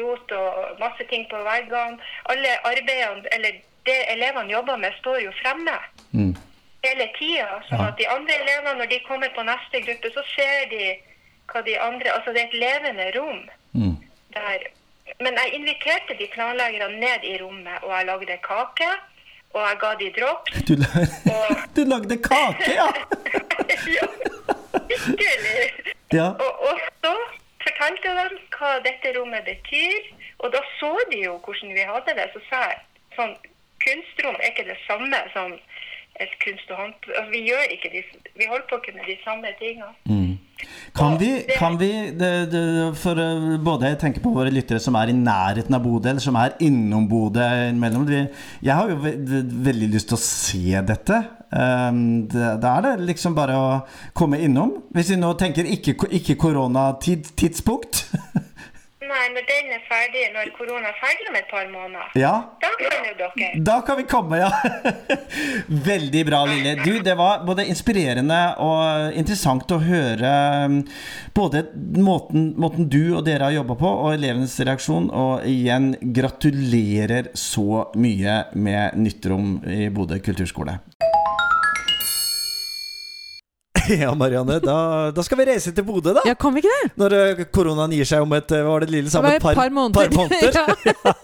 rot 0.00 0.32
og 0.32 0.54
masse 0.84 1.02
ting 1.10 1.22
på 1.30 1.36
veggene. 1.50 1.98
Alle 2.30 2.50
arbeidene, 2.70 3.24
eller 3.34 3.50
det 3.86 3.98
elevene 4.14 4.52
jobber 4.52 4.76
med, 4.76 4.92
står 5.00 5.18
jo 5.26 5.30
fremme 5.42 5.76
Mm. 6.12 6.34
hele 6.84 7.06
tida. 7.18 7.48
Sånn 7.68 7.86
at 7.88 7.98
de 7.98 8.08
andre 8.16 8.34
elevene, 8.42 8.78
når 8.78 8.86
de 8.92 8.98
kommer 9.08 9.28
på 9.36 9.42
neste 9.42 9.76
gruppe, 9.86 10.08
så 10.16 10.22
ser 10.36 10.68
de 10.74 10.82
hva 11.48 11.60
de 11.64 11.78
andre 11.80 12.08
Altså 12.16 12.32
det 12.32 12.40
er 12.42 12.48
et 12.48 12.60
levende 12.66 13.06
rom 13.18 13.40
Mm. 13.74 13.96
der. 14.34 14.58
Men 15.20 15.32
jeg 15.42 15.54
inviterte 15.58 16.16
de 16.18 16.26
planleggerne 16.34 16.98
ned 17.00 17.24
i 17.24 17.34
rommet, 17.42 17.78
og 17.82 17.90
jeg 17.96 18.06
lagde 18.10 18.38
kake. 18.50 18.90
Og 19.56 19.60
jeg 19.64 19.76
ga 19.80 19.90
de 20.00 20.08
drops. 20.20 20.52
Du, 20.68 20.74
la- 20.82 21.06
du 21.76 21.80
lagde 21.92 22.16
kake, 22.28 22.70
ja! 22.80 22.88
ja, 23.96 24.06
virkelig. 25.06 25.68
ja. 26.12 26.28
Og, 26.44 26.52
og 26.68 26.74
så 27.04 27.12
fortalte 27.64 28.08
jeg 28.08 28.16
dem 28.30 28.38
hva 28.58 28.70
dette 28.88 29.12
rommet 29.18 29.44
betyr. 29.48 30.10
Og 30.38 30.52
da 30.54 30.60
så 30.78 30.92
de 31.12 31.22
jo 31.24 31.38
hvordan 31.44 31.72
vi 31.78 31.84
hadde 31.92 32.14
det. 32.20 32.26
Så 32.34 32.40
sa 32.50 32.60
jeg 32.70 32.78
sånn 33.16 33.34
kunstrom 33.84 34.36
er 34.42 34.52
ikke 34.52 34.68
det 34.68 34.78
samme 34.86 35.18
som 35.34 35.56
et 36.22 36.32
kunst- 36.44 36.70
og 36.74 36.80
håndverk. 36.82 37.10
Altså, 37.16 37.30
vi 37.34 37.40
gjør 37.48 37.64
ikke 37.74 37.90
de, 37.94 38.02
vi 38.40 38.46
holder 38.50 38.66
på 38.70 38.80
ikke 38.82 38.96
med 38.98 39.06
de 39.10 39.16
samme 39.24 39.52
tingene. 39.60 39.92
Mm. 40.10 40.27
Kan 40.96 41.18
vi, 41.20 41.30
kan 41.58 41.76
vi 41.78 41.90
det, 42.16 42.30
det, 42.52 42.62
For 42.98 43.18
eh, 43.20 43.56
både 43.62 43.92
jeg 43.92 44.00
tenker 44.02 44.24
på 44.24 44.32
våre 44.34 44.52
lyttere 44.52 44.80
som 44.82 44.96
er 44.98 45.12
i 45.12 45.16
nærheten 45.16 45.76
av 45.76 45.84
Bodø, 45.84 46.10
eller 46.10 46.24
som 46.24 46.38
er 46.40 46.56
innom 46.64 47.08
Bodø 47.10 47.44
innimellom 47.68 48.06
Jeg 48.08 48.74
har 48.74 48.88
jo 48.90 49.00
ve 49.02 49.14
ve 49.18 49.42
veldig 49.68 49.90
lyst 49.94 50.10
til 50.10 50.18
å 50.18 50.22
se 50.22 50.82
dette. 50.88 51.22
Um, 51.48 52.28
det, 52.28 52.50
da 52.62 52.74
er 52.76 52.84
det 52.84 53.06
liksom 53.08 53.36
bare 53.36 53.56
å 53.56 53.68
komme 54.16 54.40
innom. 54.44 54.74
Hvis 54.94 55.14
vi 55.14 55.20
nå 55.20 55.32
tenker 55.40 55.68
ikke, 55.68 55.96
ikke 56.20 56.38
koronatidspunkt. 56.40 58.04
Nei, 59.08 59.22
når 59.32 59.44
den 59.48 59.70
er 59.72 59.84
ferdig, 59.88 60.24
når 60.34 60.50
korona 60.56 60.90
er 60.90 60.96
ferdig 61.00 61.28
om 61.30 61.36
et 61.38 61.46
par 61.50 61.64
måneder, 61.72 62.10
Ja, 62.20 62.32
da 62.60 62.68
kan 62.76 63.06
jo 63.08 63.14
dere. 63.16 63.48
da 63.64 63.76
kan 63.86 63.96
vi 63.96 64.04
komme, 64.10 64.40
ja. 64.42 64.50
Veldig 65.88 66.24
bra, 66.28 66.42
Lille. 66.50 66.74
Du, 66.84 66.98
det 67.04 67.14
var 67.18 67.44
både 67.48 67.64
inspirerende 67.72 68.38
og 68.64 69.16
interessant 69.18 69.70
å 69.72 69.80
høre 69.80 70.32
um, 70.68 70.78
både 71.36 71.64
måten, 71.96 72.50
måten 72.60 72.88
du 72.92 73.14
og 73.16 73.24
dere 73.28 73.48
har 73.48 73.56
jobba 73.58 73.78
på, 73.80 73.94
og 74.04 74.12
elevenes 74.18 74.58
reaksjon. 74.60 75.08
Og 75.14 75.46
igjen, 75.48 75.94
gratulerer 76.02 77.30
så 77.38 77.86
mye 77.96 78.42
med 78.58 78.98
nytt 79.00 79.30
rom 79.32 79.56
i 79.64 79.88
Bodø 79.94 80.20
kulturskole. 80.24 80.78
Ja, 84.02 84.12
Marianne. 84.14 84.58
Da, 84.62 84.76
da 85.14 85.22
skal 85.24 85.38
vi 85.40 85.46
reise 85.48 85.72
til 85.74 85.84
Bodø, 85.86 86.12
da. 86.16 86.22
Ja, 86.28 86.34
kan 86.38 86.52
vi 86.54 86.60
ikke 86.62 86.72
det? 86.82 86.90
Når 87.00 87.14
eh, 87.18 87.42
koronaen 87.54 87.92
gir 87.96 88.08
seg 88.08 88.24
om 88.24 88.32
et 88.36 88.52
eh, 88.54 88.64
var 88.66 88.84
det 88.84 88.90
lille 88.92 89.10
Det 89.10 89.22
var 89.24 89.38
et 89.38 89.42
par 89.44 89.70
måneder. 89.72 90.10
Par 90.10 90.16
måneder. 90.16 90.52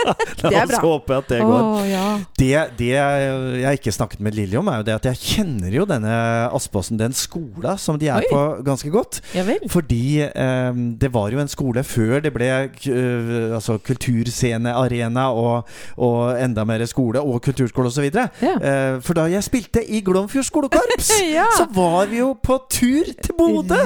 Ja. 0.44 0.50
Det 0.50 0.59
er 0.61 0.66
bra. 0.68 0.76
Så 0.76 0.80
håper 0.85 1.14
at 1.23 1.28
det 1.33 1.38
går. 1.40 1.62
Oh, 1.64 1.85
ja. 1.88 2.04
Det, 2.38 2.49
det 2.78 2.88
jeg 2.92 3.78
ikke 3.78 3.92
snakket 3.94 4.21
med 4.25 4.35
Lilly 4.37 4.59
om, 4.61 4.68
er 4.68 4.83
jo 4.83 4.87
det 4.88 4.94
at 4.99 5.06
jeg 5.09 5.21
kjenner 5.21 5.73
jo 5.73 5.87
denne 5.88 6.14
Aspåsen, 6.54 6.99
den 7.00 7.14
skola 7.16 7.76
som 7.80 7.97
de 8.00 8.11
er 8.12 8.21
Oi. 8.21 8.28
på, 8.28 8.42
ganske 8.66 8.90
godt. 8.92 9.21
ja 9.35 9.44
vel. 9.47 9.62
Fordi 9.73 10.02
um, 10.28 10.83
det 11.00 11.09
var 11.14 11.33
jo 11.33 11.40
en 11.40 11.49
skole 11.49 11.85
før 11.87 12.21
det 12.25 12.33
ble 12.35 12.50
uh, 12.66 13.54
altså 13.56 13.78
kulturscenearena 13.85 15.28
og, 15.33 15.68
og 15.97 16.35
enda 16.40 16.64
mer 16.68 16.85
skole 16.90 17.23
og 17.23 17.40
kulturskole 17.44 17.88
osv. 17.88 18.11
Ja. 18.14 18.26
Uh, 18.59 19.00
for 19.04 19.16
da 19.18 19.26
jeg 19.33 19.44
spilte 19.47 19.83
i 19.85 20.02
Glomfjord 20.04 20.44
skolekorps, 20.50 21.11
Ja. 21.33 21.47
så 21.56 21.66
var 21.75 22.06
vi 22.12 22.21
jo 22.21 22.35
på 22.42 22.53
tur 22.70 23.08
til 23.23 23.37
Bodø! 23.38 23.80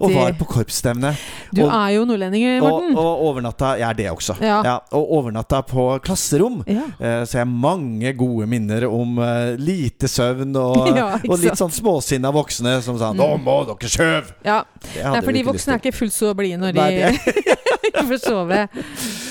Og 0.00 0.14
var 0.14 0.34
på 0.38 0.46
korpsstevne. 0.48 1.14
Du 1.54 1.62
og, 1.64 1.70
er 1.70 1.94
jo 1.96 2.04
nordlending, 2.08 2.46
Morten. 2.62 2.96
og 2.98 3.24
overnatta 3.28 3.74
Jeg 3.80 3.88
er 3.88 3.98
det 3.98 4.08
også. 4.10 4.36
Ja. 4.42 4.78
og 4.92 5.12
overnatta 5.18 5.62
på 5.66 5.86
klasserom. 6.04 6.62
Ja. 6.66 6.86
Uh, 6.98 7.24
Så 7.24 7.38
jeg 7.38 7.44
har 7.44 7.50
mange 7.50 8.12
gode 8.18 8.46
minner 8.50 8.86
om 8.88 9.18
uh, 9.18 9.54
lite 9.60 10.08
søvn 10.10 10.56
og, 10.56 10.88
Ja, 11.00 11.08
og 11.18 11.38
litt 11.40 11.58
sånn 11.58 11.72
småsinna 11.74 12.32
voksne 12.34 12.80
som 12.84 12.98
sa 13.00 13.12
'Nå 13.14 13.30
må 13.42 13.60
dere 13.68 13.90
sove!' 13.90 14.34
ja. 14.44 14.62
Det 14.94 15.04
Nei, 15.04 15.20
for 15.24 15.32
de 15.32 15.44
voksne 15.46 15.76
er 15.76 15.82
ikke 15.82 15.96
fullt 15.96 16.14
så 16.14 16.34
blide 16.36 16.58
når 16.60 16.76
Nei, 16.76 16.90
de 16.92 17.44
ikke 17.88 18.04
får 18.10 18.20
sove. 18.24 18.60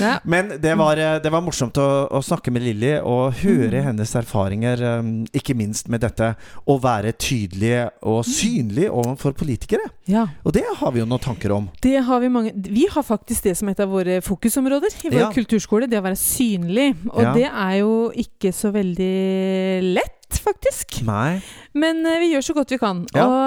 Ja. 0.02 0.14
Men 0.24 0.54
det 0.62 0.74
var, 0.80 0.98
eh, 0.98 1.18
det 1.24 1.32
var 1.34 1.42
morsomt 1.46 1.78
å, 1.82 1.88
å 2.12 2.22
snakke 2.24 2.52
med 2.54 2.64
Lilly 2.66 2.96
og 3.02 3.34
høre 3.44 3.82
Mm. 3.84 3.86
hennes 3.90 4.14
erfaringer, 4.16 4.82
eh, 4.82 5.12
ikke 5.40 5.56
minst 5.58 5.90
med 5.90 6.02
dette 6.02 6.34
å 6.68 6.78
være 6.82 7.14
tydelig 7.18 7.90
og 8.04 8.24
synlig 8.26 8.90
overfor 8.90 9.34
politikere. 9.38 9.86
ja. 10.08 10.28
Og 10.46 10.54
det 10.54 10.64
har 10.80 10.92
vi 10.92 11.00
jo 11.00 11.06
noen 11.06 11.20
tanker 11.24 11.52
om. 11.56 11.70
Det 11.82 11.98
har 12.04 12.20
vi 12.20 12.28
mange 12.30 12.52
Vi 12.56 12.86
har 12.92 13.04
faktisk 13.04 13.44
det 13.44 13.56
som 13.58 13.70
et 13.70 13.80
av 13.80 13.90
våre 13.90 14.20
fokusområder 14.22 14.92
i 15.06 15.10
vår 15.10 15.20
Ja. 15.20 15.32
kulturskole. 15.32 15.88
Det 15.90 16.00
å 16.00 16.04
være 16.06 16.18
synlig. 16.20 16.96
Og 17.12 17.34
det 17.36 17.50
er 17.50 17.78
jo 17.80 18.12
ikke 18.16 18.52
så 18.54 18.72
veldig 18.74 19.94
lett, 19.96 20.40
faktisk. 20.44 21.02
Nei. 21.06 21.42
Men 21.74 22.06
eh, 22.06 22.20
vi 22.20 22.34
gjør 22.34 22.44
så 22.50 22.54
godt 22.58 22.70
vi 22.76 22.78
kan. 22.82 23.06
Ja. 23.16 23.26
Og 23.28 23.38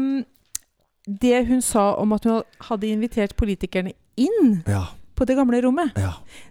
ehm, 0.00 0.24
det 1.06 1.46
hun 1.46 1.60
sa 1.62 1.92
om 2.00 2.12
at 2.12 2.24
hun 2.24 2.42
hadde 2.68 2.88
invitert 2.90 3.36
politikerne 3.38 3.92
inn 4.16 4.62
Ja. 4.66 4.84
på 5.16 5.24
det 5.24 5.36
gamle 5.36 5.60
rommet, 5.64 5.92
ja. 5.96 6.10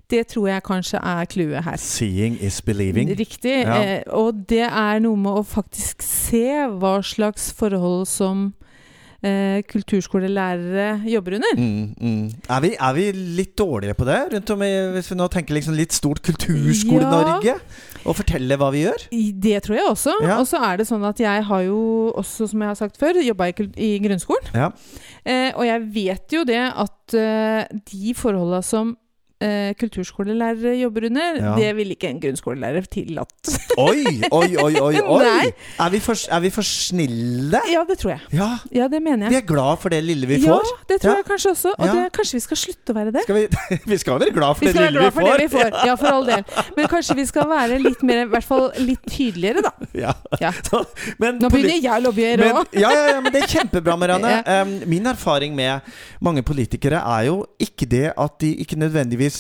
det 0.10 0.28
tror 0.28 0.48
jeg 0.48 0.64
kanskje 0.64 0.98
er 1.04 1.26
clouet 1.26 1.64
her. 1.64 1.76
Seeing 1.78 2.38
is 2.42 2.62
believing. 2.62 3.10
Riktig. 3.20 3.62
Ja. 3.66 3.82
Eh, 3.84 4.04
og 4.08 4.46
det 4.50 4.64
er 4.70 5.00
noe 5.00 5.16
med 5.18 5.32
å 5.32 5.44
faktisk 5.46 6.02
se 6.02 6.46
hva 6.80 7.02
slags 7.04 7.52
forhold 7.54 8.08
som 8.08 8.54
eh, 9.26 9.60
kulturskolelærere 9.70 11.02
jobber 11.10 11.38
under. 11.40 11.58
Mm, 11.58 11.96
mm. 12.00 12.26
Er, 12.50 12.62
vi, 12.64 12.72
er 12.78 12.96
vi 12.98 13.06
litt 13.40 13.56
dårligere 13.58 13.98
på 13.98 14.08
det? 14.08 14.20
Rundt 14.36 14.54
om 14.56 14.66
i, 14.66 14.72
Hvis 14.96 15.12
vi 15.12 15.20
nå 15.20 15.28
tenker 15.34 15.58
liksom 15.58 15.78
litt 15.78 15.96
stort 15.96 16.22
Kulturskole-Norge? 16.26 17.58
Og 18.06 18.18
fortelle 18.20 18.58
hva 18.62 18.70
vi 18.74 18.84
gjør? 18.86 19.08
Det 19.42 19.56
tror 19.66 19.80
jeg 19.80 19.88
også. 19.90 20.18
Ja. 20.24 20.38
Og 20.40 20.50
så 20.50 20.62
er 20.68 20.82
det 20.82 20.90
sånn 20.90 21.06
at 21.08 21.22
jeg 21.22 21.46
har 21.48 21.64
jo 21.66 21.80
også, 22.14 22.50
som 22.52 22.62
jeg 22.62 22.74
har 22.74 22.78
sagt 22.78 23.00
før, 23.02 23.18
jobba 23.26 23.50
i, 23.50 23.56
i 23.82 23.92
grunnskolen. 24.04 24.52
Ja. 24.54 24.70
Eh, 25.26 25.50
og 25.56 25.66
jeg 25.66 25.88
vet 25.96 26.38
jo 26.38 26.46
det 26.46 26.62
at 26.70 27.18
eh, 27.18 27.66
de 27.90 28.14
forholda 28.18 28.62
som 28.66 28.94
eh, 29.46 29.74
kulturskolelærere 29.80 30.74
jobber 30.82 31.06
under, 31.10 31.40
Ja. 31.42 31.54
det 31.60 31.72
vil 31.78 31.92
ikke 31.96 32.10
en 32.10 32.20
grunnskolelærer 32.24 32.88
tillatt. 32.92 33.52
Oi, 33.78 34.04
oi, 34.32 34.56
oi, 34.58 34.74
oi! 34.82 34.96
oi. 35.02 35.52
Er, 35.86 35.90
vi 35.92 36.00
for, 36.00 36.16
er 36.32 36.40
vi 36.40 36.50
for 36.50 36.64
snille? 36.64 37.60
ja, 37.72 37.82
det 37.88 37.98
tror 38.00 38.12
jeg. 38.16 38.22
Ja. 38.34 38.50
Ja, 38.72 38.88
det 38.92 39.02
mener 39.04 39.26
jeg. 39.28 39.32
Vi 39.36 39.40
er 39.42 39.48
glad 39.50 39.78
for 39.82 39.90
det 39.94 40.00
lille 40.06 40.28
vi 40.30 40.38
Ja, 40.46 40.56
får. 40.56 40.72
det 40.90 41.00
tror 41.04 41.12
Ja. 41.12 41.16
jeg 41.22 41.26
kanskje 41.30 41.52
også. 41.52 41.74
Og 41.78 41.88
det, 41.88 42.06
kanskje 42.16 42.38
vi 42.40 42.44
skal 42.46 42.58
slutte 42.62 42.94
å 42.94 42.96
være 42.96 43.12
det. 43.16 43.24
Skal 43.28 43.36
vi, 43.36 43.48
vi 43.94 43.98
skal 44.02 44.20
være 44.24 44.34
glad 44.36 44.56
for 44.60 44.66
Vi 44.66 44.72
det 44.72 44.86
lille 44.88 45.04
vi 45.06 45.12
for 45.12 45.22
får. 45.28 45.38
det 45.38 45.48
vi 45.50 45.58
får. 45.58 45.70
Ja, 45.90 45.96
for 46.00 46.08
all 46.14 46.26
del. 46.30 46.44
Men 46.78 46.88
kanskje 46.92 47.18
vi 47.20 47.26
skal 47.30 47.50
være 47.52 47.80
litt 47.84 48.04
mer, 48.08 48.22
i 48.26 48.30
hvert 48.32 48.48
fall 48.48 48.66
litt 48.80 49.04
tydeligere, 49.12 49.66
da. 49.68 49.74
Ja. 50.06 50.14
Ja. 50.42 50.52
Så, 50.70 50.84
men, 51.22 51.40
Nå 51.44 51.50
begynner 51.54 51.76
jeg 51.82 51.92
å 51.92 52.02
lobbye 52.08 52.32
men, 52.42 52.62
òg. 52.62 52.72
ja, 52.80 52.92
ja, 52.96 53.06
ja, 53.16 53.20
men 53.26 53.34
det 53.36 53.44
er 53.44 53.52
kjempebra, 53.58 53.98
Marianne. 54.00 54.32
Ja. 54.46 54.62
Um, 54.64 54.74
min 54.90 55.06
erfaring 55.12 55.56
med 55.58 55.82
mange 56.24 56.44
politikere 56.48 57.02
er 57.04 57.28
jo 57.30 57.42
ikke 57.62 57.88
det 57.92 58.06
at 58.16 58.40
de 58.42 58.54
ikke 58.64 58.80
nødvendigvis 58.80 59.35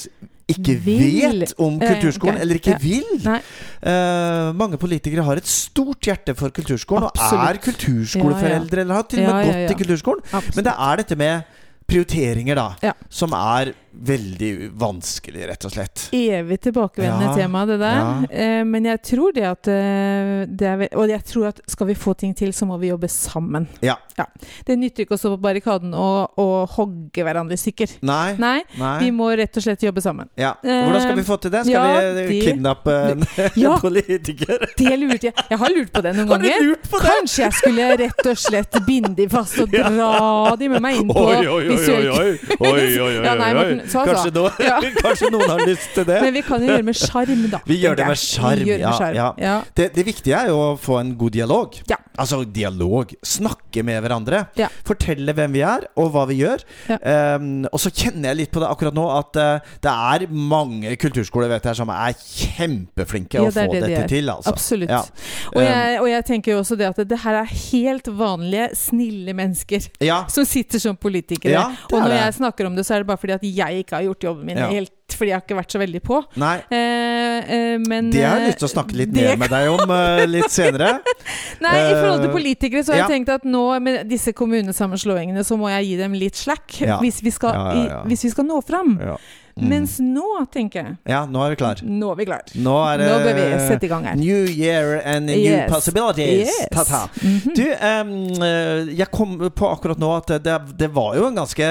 ikke 0.45 0.75
Vil. 0.85 1.39
vet 1.41 1.53
om 1.57 1.79
ja, 1.81 1.95
kulturskolen, 1.95 2.37
eller 2.43 2.59
ikke 2.59 2.75
vil. 2.81 3.07
Eh, 3.25 4.49
mange 4.53 4.77
politikere 4.77 5.25
har 5.25 5.41
et 5.41 5.49
stort 5.49 6.05
hjerte 6.05 6.35
for 6.37 6.53
kulturskolen, 6.53 7.07
og 7.09 7.39
er 7.47 7.57
kulturskoleforeldre, 7.65 8.83
eller 8.83 8.99
har 8.99 9.07
til 9.09 9.23
og 9.25 9.31
med 9.31 9.49
gått 9.49 9.73
i 9.73 9.79
kulturskolen. 9.81 10.21
Absolutt. 10.29 10.59
Men 10.59 10.67
det 10.67 10.75
er 10.89 11.01
dette 11.01 11.17
med 11.17 11.57
prioriteringer, 11.89 12.61
da, 12.61 12.93
som 13.09 13.33
er 13.37 13.73
veldig 14.01 14.71
vanskelig, 14.79 15.47
rett 15.49 15.65
og 15.65 15.71
slett. 15.71 16.09
evig 16.13 16.59
tilbakevendende 16.61 17.25
Ja, 17.31 17.35
tema, 17.35 17.65
det 17.65 17.77
der. 17.79 17.95
ja. 17.95 18.23
Eh, 18.29 18.63
men 18.65 18.85
jeg 18.85 19.01
tror 19.03 19.33
det 19.35 19.43
at 19.47 19.67
eh, 19.67 20.45
det 20.47 20.67
er, 20.67 20.83
Og 20.97 21.09
jeg 21.09 21.23
tror 21.25 21.47
at 21.47 21.61
skal 21.69 21.87
vi 21.87 21.95
få 21.95 22.13
ting 22.13 22.33
til, 22.35 22.53
så 22.53 22.65
må 22.65 22.77
vi 22.81 22.87
jobbe 22.91 23.07
sammen. 23.09 23.67
Ja. 23.81 23.95
Det 24.65 24.77
nytter 24.79 25.03
ikke 25.03 25.15
å 25.15 25.19
stå 25.19 25.33
på 25.35 25.41
barrikaden 25.43 25.93
og, 25.93 26.31
og 26.39 26.69
hogge 26.77 27.23
hverandre 27.25 27.53
i 27.57 27.59
stykker. 27.59 27.97
Nei. 28.07 28.35
Nei, 28.39 28.61
Nei. 28.79 28.93
vi 29.03 29.11
må 29.11 29.27
rett 29.35 29.57
og 29.59 29.63
slett 29.65 29.83
jobbe 29.83 30.01
sammen. 30.01 30.29
Ja. 30.39 30.53
Hvordan 30.63 31.01
skal 31.03 31.15
vi 31.19 31.23
få 31.27 31.37
til 31.43 31.51
det? 31.51 31.63
Skal 31.67 31.73
ja, 31.73 32.27
vi 32.29 32.39
kidnappe 32.45 32.95
en, 33.11 33.25
Ja. 33.65 33.75
politiker? 33.85 34.65
Det 34.77 34.95
lurte 34.99 35.29
jeg 35.29 35.33
Jeg 35.49 35.59
har 35.59 35.69
lurt 35.75 35.91
på 35.93 36.01
det 36.05 36.15
noen 36.15 36.29
ganger. 36.31 36.71
Kanskje 36.95 37.43
jeg 37.45 37.53
skulle 37.59 37.89
rett 37.99 38.25
og 38.31 38.39
slett 38.39 38.79
binde 38.87 39.13
de 39.17 39.27
fast 39.31 39.59
og 39.63 39.71
dra 39.75 40.55
de 40.59 40.69
med 40.71 40.81
meg 40.83 41.01
inn 41.01 41.09
på 41.11 41.25
Oi, 41.25 41.35
oi, 41.41 41.47
oi, 41.51 41.61
visuell 41.69 42.07
oi, 42.11 42.29
oi, 42.55 42.71
oi, 42.71 42.97
oi, 43.05 43.11
Ja, 43.25 43.35
nei, 43.39 43.51
Morten, 43.55 43.81
så 43.91 44.01
altså. 44.03 44.15
Kanskje, 44.15 44.31
noen, 44.35 44.51
Ja. 44.65 44.79
kanskje 45.05 45.31
noen 45.33 45.53
har 45.53 45.63
lyst 45.67 45.93
til 45.95 46.07
det? 46.07 46.19
Men 46.23 46.35
vi 46.35 46.43
kan 46.45 46.63
jo 46.63 46.71
gjøre 46.71 46.87
med 46.87 46.99
sjarm, 47.05 47.45
da. 47.51 47.61
Vi 47.67 47.79
gjør 47.81 47.99
det 47.99 48.07
med 48.09 48.21
sjarm, 48.21 48.65
ja, 49.15 49.29
ja. 49.41 49.55
Det, 49.75 49.89
det 49.95 50.05
viktige 50.07 50.37
er 50.39 50.51
jo 50.51 50.59
å 50.61 50.69
få 50.79 50.99
en 51.01 51.15
god 51.19 51.35
dialog. 51.35 51.79
Ja. 51.89 51.99
Altså 52.21 52.43
dialog. 52.47 53.11
Snakke 53.25 53.83
med 53.85 53.99
hverandre. 54.03 54.45
Ja. 54.59 54.69
Fortelle 54.87 55.35
hvem 55.35 55.55
vi 55.55 55.63
er, 55.67 55.87
og 55.99 56.11
hva 56.13 56.25
vi 56.29 56.39
gjør. 56.41 56.63
Um, 57.01 57.65
og 57.71 57.81
så 57.81 57.91
kjenner 57.91 58.31
jeg 58.31 58.41
litt 58.43 58.53
på 58.55 58.63
det 58.63 58.69
akkurat 58.71 58.95
nå 58.95 59.05
at 59.11 59.39
uh, 59.39 59.73
det 59.83 59.91
er 59.91 60.27
mange 60.31 60.95
kulturskoler 61.01 61.51
vet 61.51 61.67
jeg, 61.69 61.79
som 61.81 61.91
er 61.93 62.15
kjempeflinke 62.15 63.41
å 63.41 63.49
det 63.49 63.65
få 63.65 63.75
det 63.75 63.81
dette 63.83 64.05
de 64.05 64.13
til. 64.15 64.31
Altså. 64.31 64.53
Absolutt. 64.53 64.93
Ja. 64.93 65.01
Og, 65.51 65.61
jeg, 65.65 65.99
og 66.01 66.09
jeg 66.11 66.27
tenker 66.31 66.55
jo 66.55 66.61
også 66.63 66.77
det 66.79 66.89
at 66.93 67.01
det 67.09 67.19
her 67.25 67.39
er 67.41 67.51
helt 67.51 68.09
vanlige, 68.15 68.69
snille 68.79 69.35
mennesker 69.35 69.89
som 70.31 70.47
sitter 70.47 70.81
som 70.81 70.95
politikere. 70.99 71.65
Og 71.91 71.99
når 71.99 72.15
jeg 72.15 72.37
snakker 72.39 72.69
om 72.69 72.77
det, 72.77 72.85
så 72.87 72.95
er 72.95 73.03
det 73.03 73.09
bare 73.09 73.19
fordi 73.21 73.35
at 73.35 73.45
jeg 73.45 73.74
ikke 73.83 73.97
har 73.99 74.05
gjort 74.07 74.23
jobben 74.23 74.45
min 74.45 74.57
Ja. 74.57 74.69
helt 74.71 74.91
fordi 75.15 75.29
jeg 75.29 75.37
har 75.37 75.43
ikke 75.45 75.57
vært 75.59 75.71
så 75.71 75.79
veldig 75.79 76.01
på. 76.03 76.17
Nei. 76.41 76.55
Eh, 76.73 77.51
eh, 77.55 77.77
men 77.79 78.09
Det 78.11 78.23
har 78.23 78.39
jeg 78.39 78.41
eh, 78.41 78.47
lyst 78.49 78.59
til 78.63 78.67
å 78.67 78.71
snakke 78.73 78.97
litt 78.99 79.13
mer 79.15 79.37
med 79.37 79.49
deg 79.53 79.69
om 79.69 79.91
eh, 79.99 80.25
litt 80.27 80.51
senere. 80.51 80.89
Nei, 81.61 81.75
i 81.77 81.93
forhold 81.93 82.21
til 82.25 82.29
Eh, 82.29 82.35
politikere 82.35 82.83
så 82.83 82.95
har 82.95 82.99
ja. 82.99 83.05
jeg 83.07 83.19
tenkt 83.19 83.31
at 83.35 83.45
nå 83.47 83.63
med 83.85 84.09
disse 84.09 84.33
kommunesammenslåingene 84.35 85.45
så 85.45 85.57
må 85.59 85.69
jeg 85.75 85.91
gi 85.91 85.95
dem 86.01 86.17
litt 86.19 86.35
slack 86.35 86.81
Ja. 86.81 86.99
hvis, 86.99 87.21
vi 87.23 87.31
skal. 87.31 87.55
I, 87.75 87.87
hvis 88.09 88.25
vi 88.27 88.33
skal 88.33 88.49
nå 88.49 88.59
fram. 88.65 88.97
Mm. 89.55 89.69
Mens 89.71 89.93
nå, 90.03 90.23
tenker 90.51 90.81
jeg 90.81 90.95
ja, 91.07 91.21
nå 91.31 91.39
er 91.45 91.53
vi 91.53 91.55
klar. 91.61 91.79
Nå 91.87 92.09
er 92.11 92.17
vi 92.19 92.25
klar. 92.27 92.41
Nå 92.59 92.73
er 92.89 92.97
det 92.99 93.05
Nå 93.07 93.19
bør 93.23 93.37
vi 93.37 93.45
sette 93.69 93.87
i 93.87 93.91
gang 93.93 94.03
her. 94.09 94.17
New 94.19 94.41
year 94.51 94.97
and 95.05 95.29
new 95.29 95.37
Yes. 95.39 95.69
possibilities. 95.71 96.49
Yes. 96.49 96.67
Ta-ta. 96.73 97.05
Mhm. 97.21 97.53
Du, 97.55 97.63
em, 97.71 98.11
eh, 98.43 98.93
jeg 98.99 99.07
kom 99.15 99.37
på 99.55 99.69
akkurat 99.71 99.97
nå 100.01 100.11
at 100.17 100.27
det, 100.43 100.57
det 100.77 100.89
var 100.91 101.15
jo 101.15 101.29
en 101.29 101.39
ganske 101.39 101.69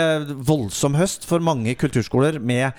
voldsom 0.48 0.96
høst 0.96 1.28
for 1.28 1.44
mange 1.44 1.74
kulturskoler 1.76 2.40
med 2.40 2.72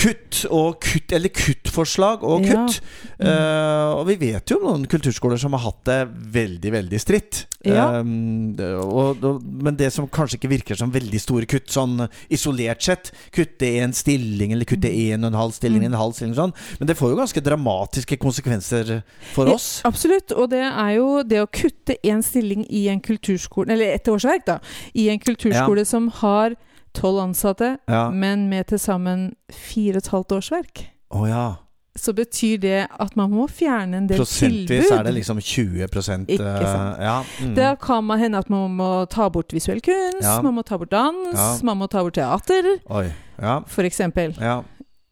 kutt 0.00 0.44
og 0.48 0.78
kutt, 0.80 1.12
eller 1.12 1.28
kuttforslag 1.34 2.22
og 2.24 2.46
Ja. 2.46 2.64
kutt. 2.64 2.80
Uh, 3.20 3.98
og 3.98 4.06
vi 4.08 4.16
vet 4.16 4.48
jo 4.48 4.56
om 4.56 4.64
noen 4.70 4.86
kulturskoler 4.88 5.36
som 5.38 5.52
har 5.52 5.60
hatt 5.66 5.82
det 5.84 5.98
veldig, 6.32 6.72
veldig 6.72 7.00
stritt. 7.02 7.42
Ja. 7.66 8.00
Eh, 8.00 8.78
og, 8.80 9.20
og, 9.20 9.42
men 9.44 9.76
det 9.76 9.90
som 9.92 10.06
kanskje 10.08 10.38
ikke 10.38 10.48
virker 10.54 10.78
som 10.80 10.92
veldig 10.94 11.20
store 11.20 11.44
kutt, 11.50 11.68
sånn 11.68 12.06
isolert 12.32 12.80
sett, 12.86 13.10
kutte 13.36 13.68
en 13.82 13.92
stilling 13.92 14.54
eller 14.56 14.64
kutte 14.64 14.88
en 14.88 15.26
og 15.26 15.34
en 15.34 15.40
halv 15.42 15.52
stilling, 15.58 15.84
en 15.84 15.98
halv 16.00 16.16
stilling 16.16 16.32
sånn, 16.38 16.54
men 16.80 16.88
det 16.88 16.96
får 16.96 17.12
jo 17.12 17.20
ganske 17.20 17.44
dramatiske 17.44 18.16
konsekvenser 18.22 19.02
for 19.34 19.50
Ja, 19.50 19.58
oss. 19.58 19.68
Absolutt. 19.84 20.32
Og 20.32 20.48
det 20.54 20.64
er 20.64 20.94
jo 20.96 21.20
det 21.26 21.42
å 21.44 21.50
kutte 21.52 21.98
én 22.00 22.24
stilling 22.24 22.64
i 22.72 22.86
en 22.88 23.04
kulturskole, 23.04 23.74
eller 23.76 23.92
et 23.98 24.08
årsverk, 24.08 24.46
da, 24.48 24.58
i 24.96 25.10
en 25.12 25.20
kulturskole 25.20 25.84
som 25.84 26.08
har 26.22 26.56
tolv 26.94 27.18
ansatte, 27.22 27.76
Ja. 27.88 28.10
men 28.10 28.48
med 28.48 28.66
til 28.66 28.78
sammen 28.78 29.32
fire 29.52 29.96
og 29.98 30.04
et 30.04 30.08
halvt 30.08 30.32
årsverk. 30.32 30.86
Oh, 31.10 31.28
ja. 31.28 31.54
Så 31.98 32.12
betyr 32.14 32.56
det 32.62 32.86
at 33.00 33.16
man 33.16 33.30
må 33.30 33.48
fjerne 33.50 33.96
en 33.98 34.06
del 34.08 34.18
Prosentvis 34.22 34.68
tilbud. 34.68 34.98
er 34.98 35.02
det 35.02 35.14
liksom 35.14 35.40
20 35.40 35.82
Ikke 35.84 35.98
eh, 35.98 36.02
sant. 36.02 37.00
Ja. 37.02 37.22
Mm. 37.42 37.54
Da 37.56 37.74
kan 37.74 38.04
man 38.04 38.18
hende 38.18 38.38
at 38.38 38.48
man 38.50 38.70
må 38.76 39.04
ta 39.10 39.28
bort 39.28 39.52
visuell 39.52 39.80
kunst, 39.80 40.42
man 40.42 40.54
må 40.54 40.62
ta 40.62 40.76
bort 40.78 40.90
dans, 40.90 41.62
man 41.64 41.76
må 41.76 41.86
ta 41.90 42.02
bort 42.02 42.14
teater, 42.14 42.78
Oi. 42.90 43.10
Ja. 43.42 43.58
for 43.66 43.82
eksempel. 43.82 44.36
ja. 44.40 44.60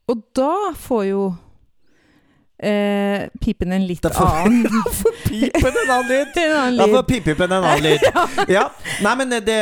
Og 0.09 0.23
da 0.37 0.73
får 0.75 1.03
jo 1.11 1.35
eh, 2.59 3.29
pipen 3.40 3.73
en 3.73 3.85
litt 3.87 4.03
Da 4.03 4.11
får- 4.11 4.49
Derfor 4.88 5.14
Pipen 5.29 5.75
en 5.83 5.90
annen 5.92 6.09
lyd! 6.09 6.37
en 6.44 6.81
annen 6.81 7.05
pipen 7.05 7.05
pipipen 7.09 7.53
en 7.53 7.64
annen 7.64 7.83
lyd. 7.85 8.05
Ja. 8.49 8.64
Nei, 9.05 9.12
men, 9.21 9.31
det, 9.44 9.57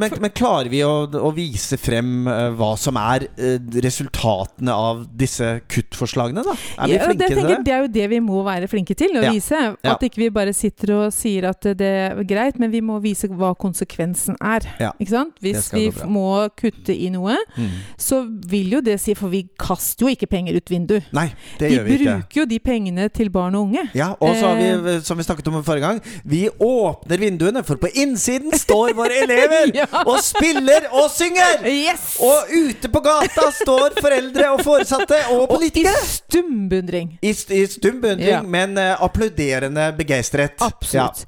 men, 0.00 0.14
men 0.20 0.32
klarer 0.34 0.68
vi 0.72 0.80
å, 0.84 1.06
å 1.06 1.30
vise 1.36 1.76
frem 1.80 2.26
uh, 2.26 2.50
hva 2.58 2.72
som 2.80 2.96
er 3.00 3.26
uh, 3.38 3.56
resultatene 3.84 4.72
av 4.74 5.04
disse 5.18 5.48
kuttforslagene, 5.70 6.42
da? 6.46 6.54
Er 6.82 6.90
vi 6.90 6.96
Ja, 6.96 7.06
flinke 7.06 7.18
det, 7.22 7.28
til 7.32 7.38
tenker, 7.40 7.54
det? 7.56 7.64
det 7.68 7.74
er 7.76 7.84
jo 7.86 7.90
det 7.98 8.06
vi 8.12 8.20
må 8.24 8.42
være 8.46 8.68
flinke 8.70 8.96
til 8.98 9.16
å 9.20 9.24
Ja. 9.26 9.32
vise. 9.34 9.60
Ja. 9.84 9.94
At 9.94 10.02
ikke 10.06 10.22
vi 10.24 10.30
bare 10.34 10.52
sitter 10.56 10.94
og 10.96 11.12
sier 11.14 11.46
at 11.52 11.66
det 11.78 11.90
er 12.08 12.22
greit, 12.28 12.58
men 12.62 12.72
vi 12.72 12.80
må 12.84 12.98
vise 13.04 13.28
hva 13.30 13.52
konsekvensen 13.58 14.36
er. 14.42 14.66
Ja. 14.82 14.90
Ikke 14.98 15.14
sant? 15.14 15.36
Hvis 15.44 15.70
vi 15.74 15.86
må 16.10 16.26
kutte 16.58 16.94
i 16.96 17.08
noe, 17.14 17.36
Mm. 17.56 17.68
så 18.00 18.22
vil 18.48 18.70
jo 18.76 18.80
det 18.84 18.94
si 19.00 19.12
For 19.18 19.28
vi 19.32 19.42
kaster 19.60 20.06
jo 20.06 20.10
ikke 20.14 20.26
penger 20.30 20.56
ut 20.56 20.70
vinduet. 20.72 21.04
Nei, 21.12 21.26
det 21.60 21.68
Vi 21.70 21.76
gjør 21.76 21.84
vi 21.86 21.96
ikke. 21.98 22.14
Jo 22.42 22.48
de 22.50 22.58
pengene 22.62 23.08
til 23.14 23.30
barn 23.32 23.54
og 23.58 23.68
unge. 23.68 23.84
Ja, 23.96 24.10
og 24.20 24.34
så 24.36 24.50
har 24.52 24.56
vi, 24.60 24.68
Eh. 24.96 25.00
som 25.06 25.18
vi 25.18 25.24
snakket 25.26 25.48
om 25.48 25.58
forrige 25.64 25.86
gang, 25.86 26.00
vi 26.24 26.48
åpner 26.60 27.18
vinduene, 27.22 27.62
for 27.64 27.76
på 27.80 27.88
innsiden 27.94 28.52
står 28.58 28.92
våre 28.98 29.22
elever 29.24 29.72
Ja. 29.80 29.86
og 30.06 30.18
spiller 30.22 30.88
og 30.92 31.08
synger! 31.10 31.64
Yes! 31.66 32.16
Og 32.22 32.52
ute 32.52 32.88
på 32.92 33.02
gata 33.04 33.48
står 33.56 33.96
foreldre 34.00 34.50
og 34.56 34.62
foresatte 34.66 35.18
og 35.32 35.44
Og 35.44 35.48
i 35.50 35.54
politikere. 35.56 36.02
stum 36.06 36.68
beundring. 36.70 37.16
I, 37.22 37.30
i 37.32 37.64
stum 37.66 38.00
beundring, 38.02 38.28
Ja. 38.28 38.42
men 38.42 38.76
eh, 38.78 38.96
applauderende 39.02 39.88
begeistret. 39.98 40.58
Absolutt. 40.62 41.24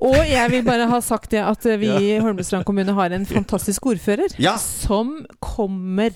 Og 0.00 0.16
jeg 0.26 0.50
vil 0.50 0.62
bare 0.66 0.86
ha 0.90 1.00
sagt 1.00 1.30
det 1.30 1.42
at 1.44 1.64
vi 1.80 1.90
i 2.16 2.18
Holmestrand 2.18 2.64
kommune 2.66 2.92
har 2.96 3.10
en 3.16 3.26
fantastisk 3.26 3.86
ordfører 3.86 4.34
Ja. 4.38 4.56
som 4.58 5.24
kommer 5.40 6.10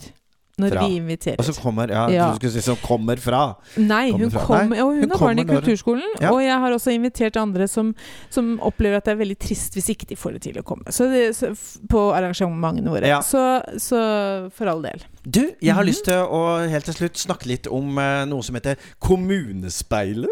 når 0.61 0.75
Fra. 0.77 0.87
vi 0.87 0.97
inviterer. 1.01 1.37
Og 1.41 1.45
som 1.49 1.55
kommer, 1.63 1.89
ja, 1.91 2.05
Ja. 2.13 2.29
Du 2.31 2.39
skulle 2.39 2.53
si 2.53 2.61
som 2.67 2.77
kommer 2.85 3.17
fra. 3.21 3.57
Nei, 3.77 4.11
Kommer 4.13 4.25
hun 4.27 4.31
fra- 4.35 4.45
kom, 4.47 4.69
Nei, 4.71 4.81
og 4.81 4.93
hun, 4.93 5.01
hun 5.03 5.11
er 5.13 5.19
barn 5.25 5.39
i 5.39 5.45
kulturskolen. 5.49 6.15
Ja. 6.21 6.31
Og 6.33 6.41
jeg 6.45 6.59
har 6.63 6.71
også 6.77 6.93
invitert 6.95 7.37
andre 7.41 7.67
som, 7.69 7.95
som 8.31 8.59
opplever 8.61 8.97
at 9.01 9.05
det 9.05 9.13
er 9.17 9.21
veldig 9.25 9.39
trist 9.39 9.75
hvis 9.75 9.89
ikke 9.95 10.07
de 10.13 10.17
får 10.21 10.33
det 10.39 10.43
til 10.43 10.61
å 10.61 10.63
komme. 10.63 10.85
Så 10.93 11.09
det, 11.11 11.25
så, 11.37 11.51
på 11.89 12.05
arrangementene 12.15 12.91
våre. 12.93 13.07
Ja. 13.09 13.21
Så, 13.25 13.41
så 13.81 14.51
for 14.53 14.67
all 14.69 14.83
del. 14.83 15.01
Du, 15.25 15.43
jeg 15.61 15.75
har 15.75 15.83
Mhm. 15.83 15.89
lyst 15.91 16.05
til 16.05 16.15
å 16.15 16.69
helt 16.69 16.85
til 16.85 16.95
slutt 16.95 17.17
snakke 17.17 17.47
litt 17.47 17.67
om 17.67 17.97
uh, 17.99 18.25
noe 18.25 18.43
som 18.43 18.55
heter 18.55 18.77
Kommunespeilet. 19.01 20.31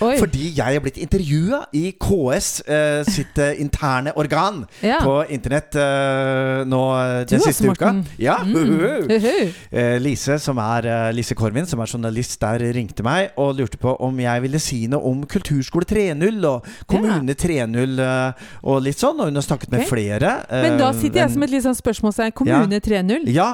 Oi. 0.00 0.14
Fordi 0.20 0.46
jeg 0.56 0.76
er 0.78 0.80
blitt 0.84 0.96
intervjua 1.00 1.58
i 1.76 1.90
KS 2.00 2.48
eh, 2.66 3.02
sitt 3.08 3.38
eh, 3.38 3.58
interne 3.64 4.14
organ 4.16 4.62
ja. 4.82 4.98
på 5.04 5.18
internett 5.32 5.76
eh, 5.76 6.62
nå 6.68 6.80
eh, 6.96 7.14
Du 7.28 7.34
den 7.36 7.44
siste 7.44 7.68
uka. 7.70 7.92
Ja, 8.18 8.38
Mm. 8.40 8.56
uhu. 8.56 9.06
Uhu. 9.10 9.52
Eh, 9.70 9.98
Lise, 10.00 10.38
som 10.40 10.58
er 10.58 11.12
Lise 11.12 11.34
Korvin, 11.36 11.66
som 11.68 11.80
er 11.84 11.86
journalist 11.92 12.40
der, 12.40 12.62
ringte 12.74 13.04
meg 13.04 13.30
og 13.36 13.54
lurte 13.58 13.78
på 13.80 13.92
om 14.00 14.18
jeg 14.20 14.42
ville 14.42 14.58
si 14.62 14.86
noe 14.90 15.04
om 15.10 15.22
Kulturskole 15.28 15.84
3.0 15.86 16.40
og 16.48 16.66
Kommune 16.90 17.34
3.0 17.38 18.00
eh, 18.00 18.44
og 18.64 18.80
litt 18.86 18.98
sånn. 19.00 19.20
Og 19.20 19.28
hun 19.30 19.36
har 19.40 19.46
snakket 19.46 19.70
med 19.74 19.86
flere. 19.90 20.34
Men 20.50 20.78
da 20.80 20.92
sitter 20.96 21.24
jeg 21.26 21.34
som 21.36 21.44
et 21.46 21.52
litt 21.54 21.66
sånn 21.68 21.76
spørsmålstegn. 21.78 22.32
Kommune 22.40 22.80
3.0? 22.80 23.28
Ja. 23.34 23.50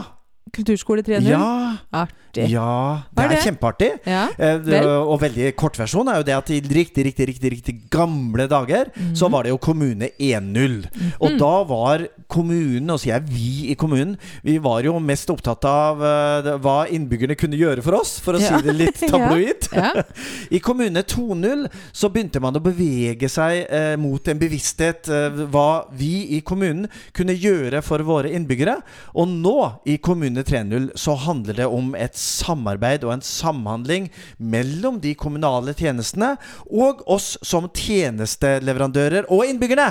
Kulturskole 0.55 1.03
3.0? 1.03 1.27
Ja. 1.29 1.77
Artig. 1.91 2.47
Ja. 2.53 3.03
Det 3.17 3.25
er 3.25 3.31
det? 3.33 3.39
kjempeartig. 3.45 3.89
Ja. 4.07 4.27
Eh, 4.39 4.87
og 5.03 5.19
veldig 5.23 5.49
kortversjon 5.59 6.09
er 6.13 6.21
jo 6.21 6.27
det 6.29 6.35
at 6.37 6.51
i 6.55 6.59
riktig, 6.61 7.07
riktig, 7.09 7.27
riktig, 7.33 7.51
riktig 7.57 7.75
gamle 7.93 8.45
dager 8.49 8.91
så 9.17 9.31
var 9.33 9.45
det 9.47 9.55
jo 9.55 9.59
kommune 9.59 10.11
1.0. 10.21 10.77
Og 11.21 11.31
Mhm. 11.33 11.39
da 11.41 11.53
var 11.65 12.05
kommunen, 12.29 12.91
og 12.91 13.01
sier 13.01 13.15
jeg 13.19 13.25
vi 13.31 13.71
i 13.73 13.75
kommunen, 13.75 14.17
vi 14.45 14.59
var 14.59 14.83
jo 14.83 14.99
mest 15.01 15.29
opptatt 15.31 15.65
av 15.65 16.01
uh, 16.03 16.59
hva 16.59 16.87
innbyggerne 16.91 17.37
kunne 17.39 17.57
gjøre 17.59 17.83
for 17.83 17.95
oss, 18.01 18.19
for 18.21 18.35
å 18.35 18.41
Ja. 18.41 18.57
si 18.59 18.63
det 18.69 18.75
litt 18.77 19.01
tabloid. 19.11 19.69
I 20.57 20.59
kommune 20.61 21.03
2.0 21.03 21.67
så 21.93 22.09
begynte 22.13 22.41
man 22.41 22.55
å 22.55 22.61
bevege 22.63 23.29
seg 23.33 23.67
uh, 23.73 23.97
mot 23.97 24.29
en 24.29 24.39
bevissthet 24.39 25.09
uh, 25.09 25.47
hva 25.51 25.87
vi 25.97 26.37
i 26.37 26.41
kommunen 26.43 26.87
kunne 27.17 27.35
gjøre 27.35 27.83
for 27.83 27.99
våre 28.07 28.31
innbyggere. 28.31 28.79
Og 29.17 29.29
nå, 29.29 29.57
i 29.87 29.97
kommune 29.99 30.36
3.0, 30.45 30.91
så 30.99 31.15
handler 31.15 31.57
det 31.61 31.67
om 31.67 31.95
et 31.95 32.17
samarbeid 32.19 33.05
og 33.07 33.15
en 33.15 33.25
samhandling 33.25 34.11
mellom 34.39 35.01
de 35.01 35.15
kommunale 35.19 35.75
tjenestene 35.77 36.35
og 36.67 37.03
oss 37.09 37.37
som 37.47 37.69
tjenesteleverandører 37.73 39.29
og 39.33 39.47
innbyggerne 39.47 39.89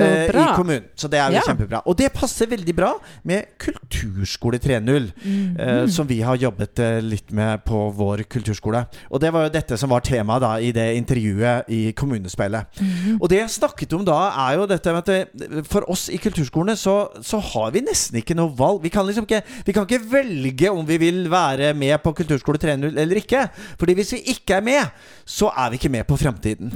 eh, 0.00 0.28
i 0.30 0.46
kommunen. 0.56 0.88
Så 0.96 1.08
det 1.08 1.20
er 1.20 1.32
jo 1.32 1.40
Ja. 1.40 1.42
kjempebra. 1.46 1.82
Og 1.86 1.96
det 1.98 2.12
passer 2.12 2.46
veldig 2.46 2.74
bra 2.76 2.92
med 3.24 3.56
Kulturskole 3.58 4.58
3.0 4.58 5.10
mm. 5.24 5.56
eh, 5.60 5.86
som 5.86 6.06
vi 6.06 6.20
har 6.20 6.36
jobbet 6.36 6.78
eh, 6.78 7.00
litt 7.00 7.32
med 7.32 7.64
på 7.64 7.90
vår 7.96 8.24
kulturskole. 8.30 8.84
Og 9.10 9.20
det 9.20 9.32
var 9.32 9.46
jo 9.46 9.54
dette 9.54 9.78
som 9.80 9.90
var 9.90 10.04
temaet 10.06 10.42
da 10.42 10.52
i 10.60 10.72
det 10.72 10.88
intervjuet 10.96 11.68
i 11.72 11.92
Kommunespeilet. 11.96 12.80
Mm. 12.80 13.18
Og 13.20 13.28
det 13.30 13.40
jeg 13.42 13.54
snakket 13.58 13.92
om 13.96 14.04
da, 14.06 14.18
er 14.48 14.58
jo 14.60 14.66
dette 14.70 14.94
med 14.94 15.08
at 15.08 15.32
det, 15.32 15.64
for 15.68 15.86
oss 15.90 16.08
i 16.12 16.20
kulturskolene 16.22 16.76
så, 16.78 16.96
så 17.24 17.40
har 17.52 17.72
vi 17.74 17.84
nesten 17.84 18.20
ikke 18.20 18.36
noe 18.38 18.52
valg. 18.56 18.82
Vi 18.84 18.92
kan 18.92 19.06
liksom 19.06 19.26
ikke, 19.28 19.42
vi 19.66 19.74
kan 19.76 19.81
ikke 19.86 20.02
velge 20.12 20.70
om 20.72 20.84
vi 20.88 20.98
vil 21.00 21.24
være 21.32 21.72
med 21.78 21.96
på 22.04 22.14
Kulturskole 22.18 22.60
3.0 22.62 22.90
eller 22.92 23.20
ikke. 23.20 23.46
Fordi 23.80 23.96
hvis 23.98 24.12
vi 24.16 24.22
ikke 24.34 24.58
er 24.58 24.66
med, 24.66 25.02
så 25.28 25.50
er 25.56 25.72
vi 25.72 25.80
ikke 25.80 25.92
med 25.92 26.06
på 26.08 26.18
framtiden. 26.20 26.72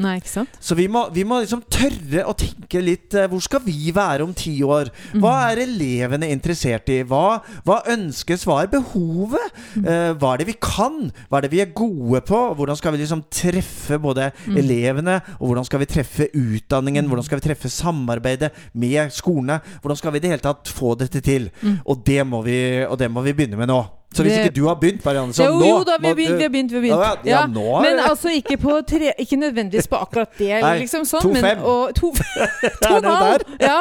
Så 0.60 0.76
vi 0.78 0.86
må, 0.90 1.06
vi 1.14 1.24
må 1.26 1.40
liksom 1.42 1.64
tørre 1.72 2.24
å 2.26 2.34
tenke 2.38 2.80
litt 2.82 3.14
eh, 3.16 3.26
Hvor 3.30 3.42
skal 3.42 3.62
vi 3.64 3.90
være 3.94 4.24
om 4.24 4.34
ti 4.36 4.54
år? 4.64 4.90
Hva 5.20 5.34
er 5.50 5.64
elevene 5.64 6.30
interessert 6.32 6.88
i? 6.92 7.00
Hva, 7.06 7.40
hva 7.66 7.80
ønskes? 7.92 8.46
Hva 8.46 8.60
er 8.62 8.72
behovet? 8.72 9.54
Uh, 9.76 10.12
hva 10.18 10.32
er 10.32 10.42
det 10.42 10.48
vi 10.50 10.56
kan? 10.62 11.10
Hva 11.28 11.40
er 11.40 11.46
det 11.46 11.52
vi 11.52 11.62
er 11.64 11.74
gode 11.76 12.22
på? 12.26 12.40
Hvordan 12.58 12.78
skal 12.78 12.94
vi 12.94 13.02
liksom 13.02 13.24
treffe 13.32 13.98
både 14.02 14.30
elevene? 14.46 15.18
Og 15.38 15.50
hvordan 15.50 15.66
skal 15.68 15.82
vi 15.82 15.90
treffe 15.90 16.28
utdanningen? 16.32 17.08
Hvordan 17.10 17.26
skal 17.26 17.40
vi 17.40 17.46
treffe 17.48 17.72
samarbeidet 17.72 18.52
med 18.74 19.12
skolene? 19.14 19.60
Hvordan 19.82 20.00
skal 20.00 20.14
vi 20.14 20.22
i 20.22 20.24
det 20.24 20.32
hele 20.34 20.44
tatt 20.44 20.70
få 20.72 20.94
dette 20.98 21.22
til? 21.24 21.50
Og, 21.84 22.02
det 22.06 22.22
må 22.28 22.42
vi, 22.46 22.58
og 22.86 22.95
det 22.98 23.08
må 23.12 23.22
vi 23.26 23.32
begynne 23.36 23.58
med 23.60 23.70
nå. 23.70 23.78
Så 24.16 24.24
hvis 24.24 24.36
ikke 24.38 24.54
du 24.56 24.62
har 24.66 24.76
begynt, 24.80 25.04
Marianne, 25.04 25.34
så 25.34 25.48
jo, 25.48 25.56
nå 25.60 25.66
jo 25.68 25.80
da, 25.84 25.96
vi 26.00 26.08
har 26.08 26.14
begynt. 26.16 26.36
Vi 26.38 26.46
har 26.46 26.52
begynt, 26.52 26.72
vi 26.72 26.76
har 26.76 26.84
begynt. 26.84 27.26
Ja, 27.26 27.32
ja, 27.32 27.40
er 27.44 27.82
Men 27.84 28.00
altså 28.00 28.32
ikke 28.32 28.56
på 28.60 28.78
tre 28.88 29.12
Ikke 29.18 29.36
nødvendigvis 29.36 29.88
på 29.92 29.98
akkurat 30.00 30.38
det, 30.38 30.52
Nei, 30.62 30.76
liksom 30.84 31.04
sånn. 31.08 31.26
to 31.26 31.32
men, 31.34 31.44
fem. 31.44 31.64
Og 31.66 31.92
to, 31.98 32.12
to 32.86 32.94
og 32.94 33.10
er 33.10 33.44
Ja. 33.60 33.80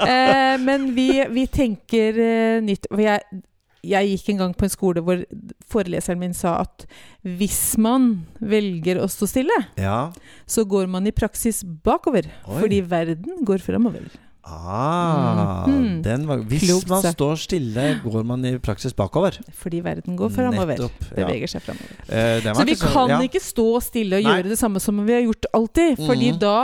Eh, 0.00 0.54
men 0.62 0.88
vi, 0.96 1.10
vi 1.34 1.46
tenker 1.50 2.16
uh, 2.16 2.64
nytt. 2.64 2.88
Og 2.90 3.02
jeg, 3.02 3.42
jeg 3.86 4.12
gikk 4.12 4.30
en 4.32 4.44
gang 4.44 4.54
på 4.56 4.66
en 4.66 4.72
skole 4.72 5.02
hvor 5.04 5.22
foreleseren 5.70 6.20
min 6.22 6.34
sa 6.36 6.60
at 6.64 6.86
hvis 7.26 7.76
man 7.82 8.26
velger 8.40 9.02
å 9.02 9.08
stå 9.10 9.28
stille, 9.30 9.56
Ja. 9.80 10.12
så 10.46 10.64
går 10.64 10.88
man 10.90 11.06
i 11.06 11.14
praksis 11.14 11.62
bakover. 11.64 12.30
Oi. 12.46 12.60
Fordi 12.62 12.80
verden 12.86 13.44
går 13.46 13.64
framover. 13.64 14.08
Ah, 14.46 15.64
mm. 15.66 16.02
den 16.04 16.26
var, 16.28 16.42
hvis 16.46 16.68
Klokt 16.68 16.90
man 16.90 17.02
står 17.02 17.38
stille, 17.42 17.86
går 18.04 18.26
man 18.28 18.44
i 18.46 18.52
praksis 18.62 18.94
bakover. 18.94 19.34
Fordi 19.58 19.80
verden 19.82 20.14
går 20.18 20.30
framover. 20.30 20.76
Nettopp, 20.78 21.08
ja. 21.10 21.24
Beveger 21.24 21.50
seg 21.50 21.64
framover. 21.66 21.96
Eh, 22.06 22.46
Så 22.54 22.66
vi 22.68 22.76
kan 22.78 23.10
ja. 23.10 23.18
ikke 23.26 23.42
stå 23.42 23.66
stille 23.82 24.20
og 24.20 24.28
Nei. 24.28 24.36
gjøre 24.36 24.52
det 24.54 24.58
samme 24.60 24.82
som 24.82 25.02
vi 25.02 25.16
har 25.16 25.24
gjort 25.26 25.50
alltid. 25.50 25.98
Fordi 25.98 26.30
mm. 26.36 26.38
da 26.44 26.56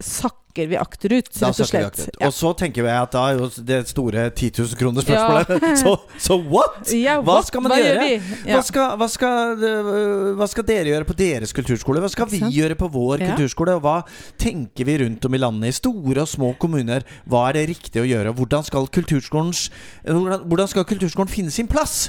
sakker 0.00 0.66
vi 0.66 0.74
akterut, 0.76 1.28
Da 1.30 1.46
rett 1.52 1.60
og 1.62 1.68
slett. 1.68 1.94
vi 1.94 2.02
slett. 2.02 2.16
Ja. 2.18 2.26
Og 2.26 2.32
så 2.34 2.50
tenker 2.58 2.82
jeg 2.82 2.90
at 2.90 3.12
da 3.14 3.20
er 3.30 3.36
jo 3.38 3.46
det 3.68 3.76
store 3.86 4.24
10 4.34 4.48
000 4.58 4.78
kroner 4.80 5.04
spørsmålet. 5.04 5.52
Ja. 5.62 5.74
så, 5.82 5.92
så 6.18 6.36
what? 6.42 6.80
Ja, 6.90 7.18
Hva 7.22 7.36
what? 7.36 7.46
skal 7.46 7.62
man 7.62 7.70
Hva 7.70 7.78
gjøre? 7.78 8.06
Hva, 8.48 8.62
skal, 8.66 8.96
hva, 8.98 9.08
skal, 9.12 9.62
øh, 9.68 10.32
hva 10.40 10.48
skal 10.50 10.66
dere 10.66 10.90
gjøre 10.90 11.06
på 11.06 11.14
deres 11.20 11.54
kulturskole? 11.54 12.02
Hva 12.02 12.10
skal 12.10 12.26
vi 12.32 12.40
gjøre 12.56 12.74
på 12.80 12.88
vår 12.90 13.22
kulturskole? 13.28 13.76
Og 13.78 13.84
hva 13.84 13.94
tenker 14.42 14.88
vi 14.88 14.96
rundt 15.04 15.28
om 15.30 15.36
i 15.38 15.40
landet, 15.40 15.70
i 15.70 15.78
store 15.78 16.24
og 16.26 16.32
små 16.32 16.50
kommuner? 16.58 17.06
Hva 17.30 17.44
er 17.52 17.60
det 17.60 17.68
riktig 17.70 18.02
å 18.02 18.08
gjøre? 18.08 18.34
Hvordan 18.40 18.66
skal, 18.66 18.88
kulturskolens, 18.90 19.68
hvordan, 20.02 20.72
skal 20.72 20.88
kulturskolen 20.90 21.30
finne 21.30 21.54
sin 21.54 21.70
plass 21.70 22.08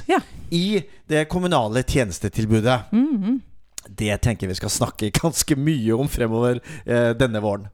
i 0.50 0.82
det 1.12 1.28
kommunale 1.30 1.84
tjenestetilbudet? 1.86 2.90
Mhm. 2.90 3.38
Det 3.88 4.14
tenker 4.22 4.46
vi 4.46 4.54
skal 4.54 4.70
snakke 4.70 5.08
ganske 5.22 5.56
mye 5.58 5.94
om 5.98 6.10
fremover 6.10 6.60
eh, 6.86 7.12
denne 7.18 7.40
våren. 7.42 7.70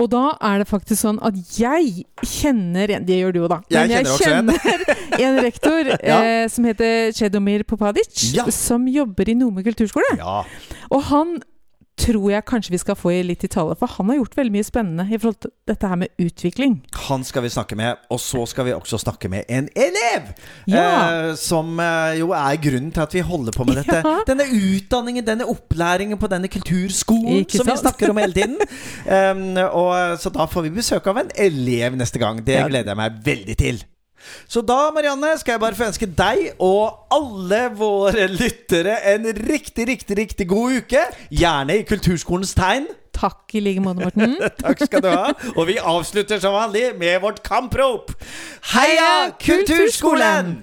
Og 0.00 0.08
da 0.10 0.22
er 0.40 0.58
det 0.62 0.66
faktisk 0.66 0.98
sånn 1.04 1.18
at 1.22 1.36
jeg 1.58 2.06
kjenner 2.26 2.90
en 2.96 3.04
Det 3.06 3.18
gjør 3.20 3.32
du 3.32 3.38
jo, 3.42 3.48
da. 3.52 3.58
Jeg 3.70 3.88
Men 3.88 3.92
kjenner 3.92 4.12
også 4.12 4.30
en. 4.32 4.48
kjenner 4.48 5.20
en 5.28 5.38
rektor 5.44 5.90
Ja. 6.10 6.16
eh, 6.24 6.48
som 6.48 6.64
heter 6.64 7.12
Chedomir 7.14 7.62
Popadic, 7.68 8.32
Ja. 8.34 8.46
som 8.50 8.86
jobber 8.88 9.28
i 9.28 9.34
Nome 9.38 9.62
kulturskole. 9.62 10.16
Ja. 10.18 10.42
Og 10.90 11.02
han 11.12 11.36
tror 12.00 12.30
jeg 12.32 12.44
kanskje 12.48 12.72
vi 12.72 12.78
skal 12.80 12.96
få 12.98 13.10
i 13.12 13.18
litt 13.26 13.44
i 13.44 13.48
tale, 13.52 13.74
for 13.78 13.90
han 13.98 14.08
har 14.10 14.16
gjort 14.16 14.36
veldig 14.38 14.52
mye 14.54 14.66
spennende 14.66 15.04
i 15.12 15.18
forhold 15.20 15.38
til 15.44 15.52
dette 15.68 15.90
her 15.90 15.98
med 16.00 16.08
utvikling. 16.22 16.78
Han 17.08 17.24
skal 17.24 17.44
vi 17.44 17.50
snakke 17.52 17.76
med, 17.78 18.00
og 18.10 18.20
så 18.22 18.46
skal 18.48 18.66
vi 18.66 18.72
også 18.74 18.98
snakke 19.02 19.28
med 19.32 19.44
en 19.52 19.68
elev! 19.76 20.32
Ja. 20.70 20.86
Eh, 21.28 21.34
som 21.38 21.76
eh, 21.82 22.16
jo 22.22 22.32
er 22.36 22.56
grunnen 22.64 22.90
til 22.96 23.04
at 23.04 23.14
vi 23.14 23.24
holder 23.28 23.54
på 23.56 23.66
med 23.68 23.82
dette. 23.82 24.00
Ja. 24.02 24.14
Denne 24.28 24.48
utdanningen, 24.48 25.26
denne 25.26 25.46
opplæringen 25.52 26.18
på 26.18 26.30
denne 26.32 26.48
kulturskolen 26.52 27.44
som 27.52 27.68
vi 27.68 27.78
snakker 27.84 28.10
om 28.14 28.22
hele 28.22 28.36
tiden. 28.36 28.58
Um, 29.02 29.56
og, 29.58 29.90
eh, 29.96 30.12
så 30.20 30.30
da 30.32 30.44
får 30.48 30.64
vi 30.66 30.70
besøk 30.76 31.06
av 31.10 31.18
en 31.20 31.30
elev 31.38 31.96
neste 31.98 32.20
gang. 32.22 32.40
Det 32.46 32.54
Ja. 32.54 32.66
gleder 32.68 32.92
jeg 32.94 32.96
meg 32.96 33.18
veldig 33.24 33.56
til. 33.58 33.82
Så 34.50 34.62
da, 34.66 34.78
Marianne, 34.94 35.34
skal 35.40 35.56
jeg 35.56 35.62
bare 35.62 35.78
få 35.78 35.88
ønske 35.90 36.08
deg 36.18 36.52
og 36.62 37.12
alle 37.12 37.62
våre 37.78 38.26
lyttere 38.30 38.98
en 39.14 39.28
riktig, 39.36 39.86
riktig, 39.88 40.18
riktig 40.18 40.48
god 40.50 40.82
uke. 40.82 41.04
Gjerne 41.30 41.78
i 41.80 41.86
kulturskolens 41.88 42.54
tegn. 42.58 42.88
Takk 43.12 43.54
i 43.54 43.60
like 43.62 43.82
måte, 43.84 44.02
Morten. 44.06 44.36
Takk 44.64 44.84
skal 44.86 45.04
du 45.04 45.10
ha. 45.12 45.30
Og 45.54 45.66
vi 45.68 45.78
avslutter 45.78 46.40
som 46.42 46.56
vanlig 46.56 46.90
med 46.98 47.20
vårt 47.22 47.42
kamprop. 47.46 48.14
Heia 48.72 49.32
Kulturskolen! 49.42 50.60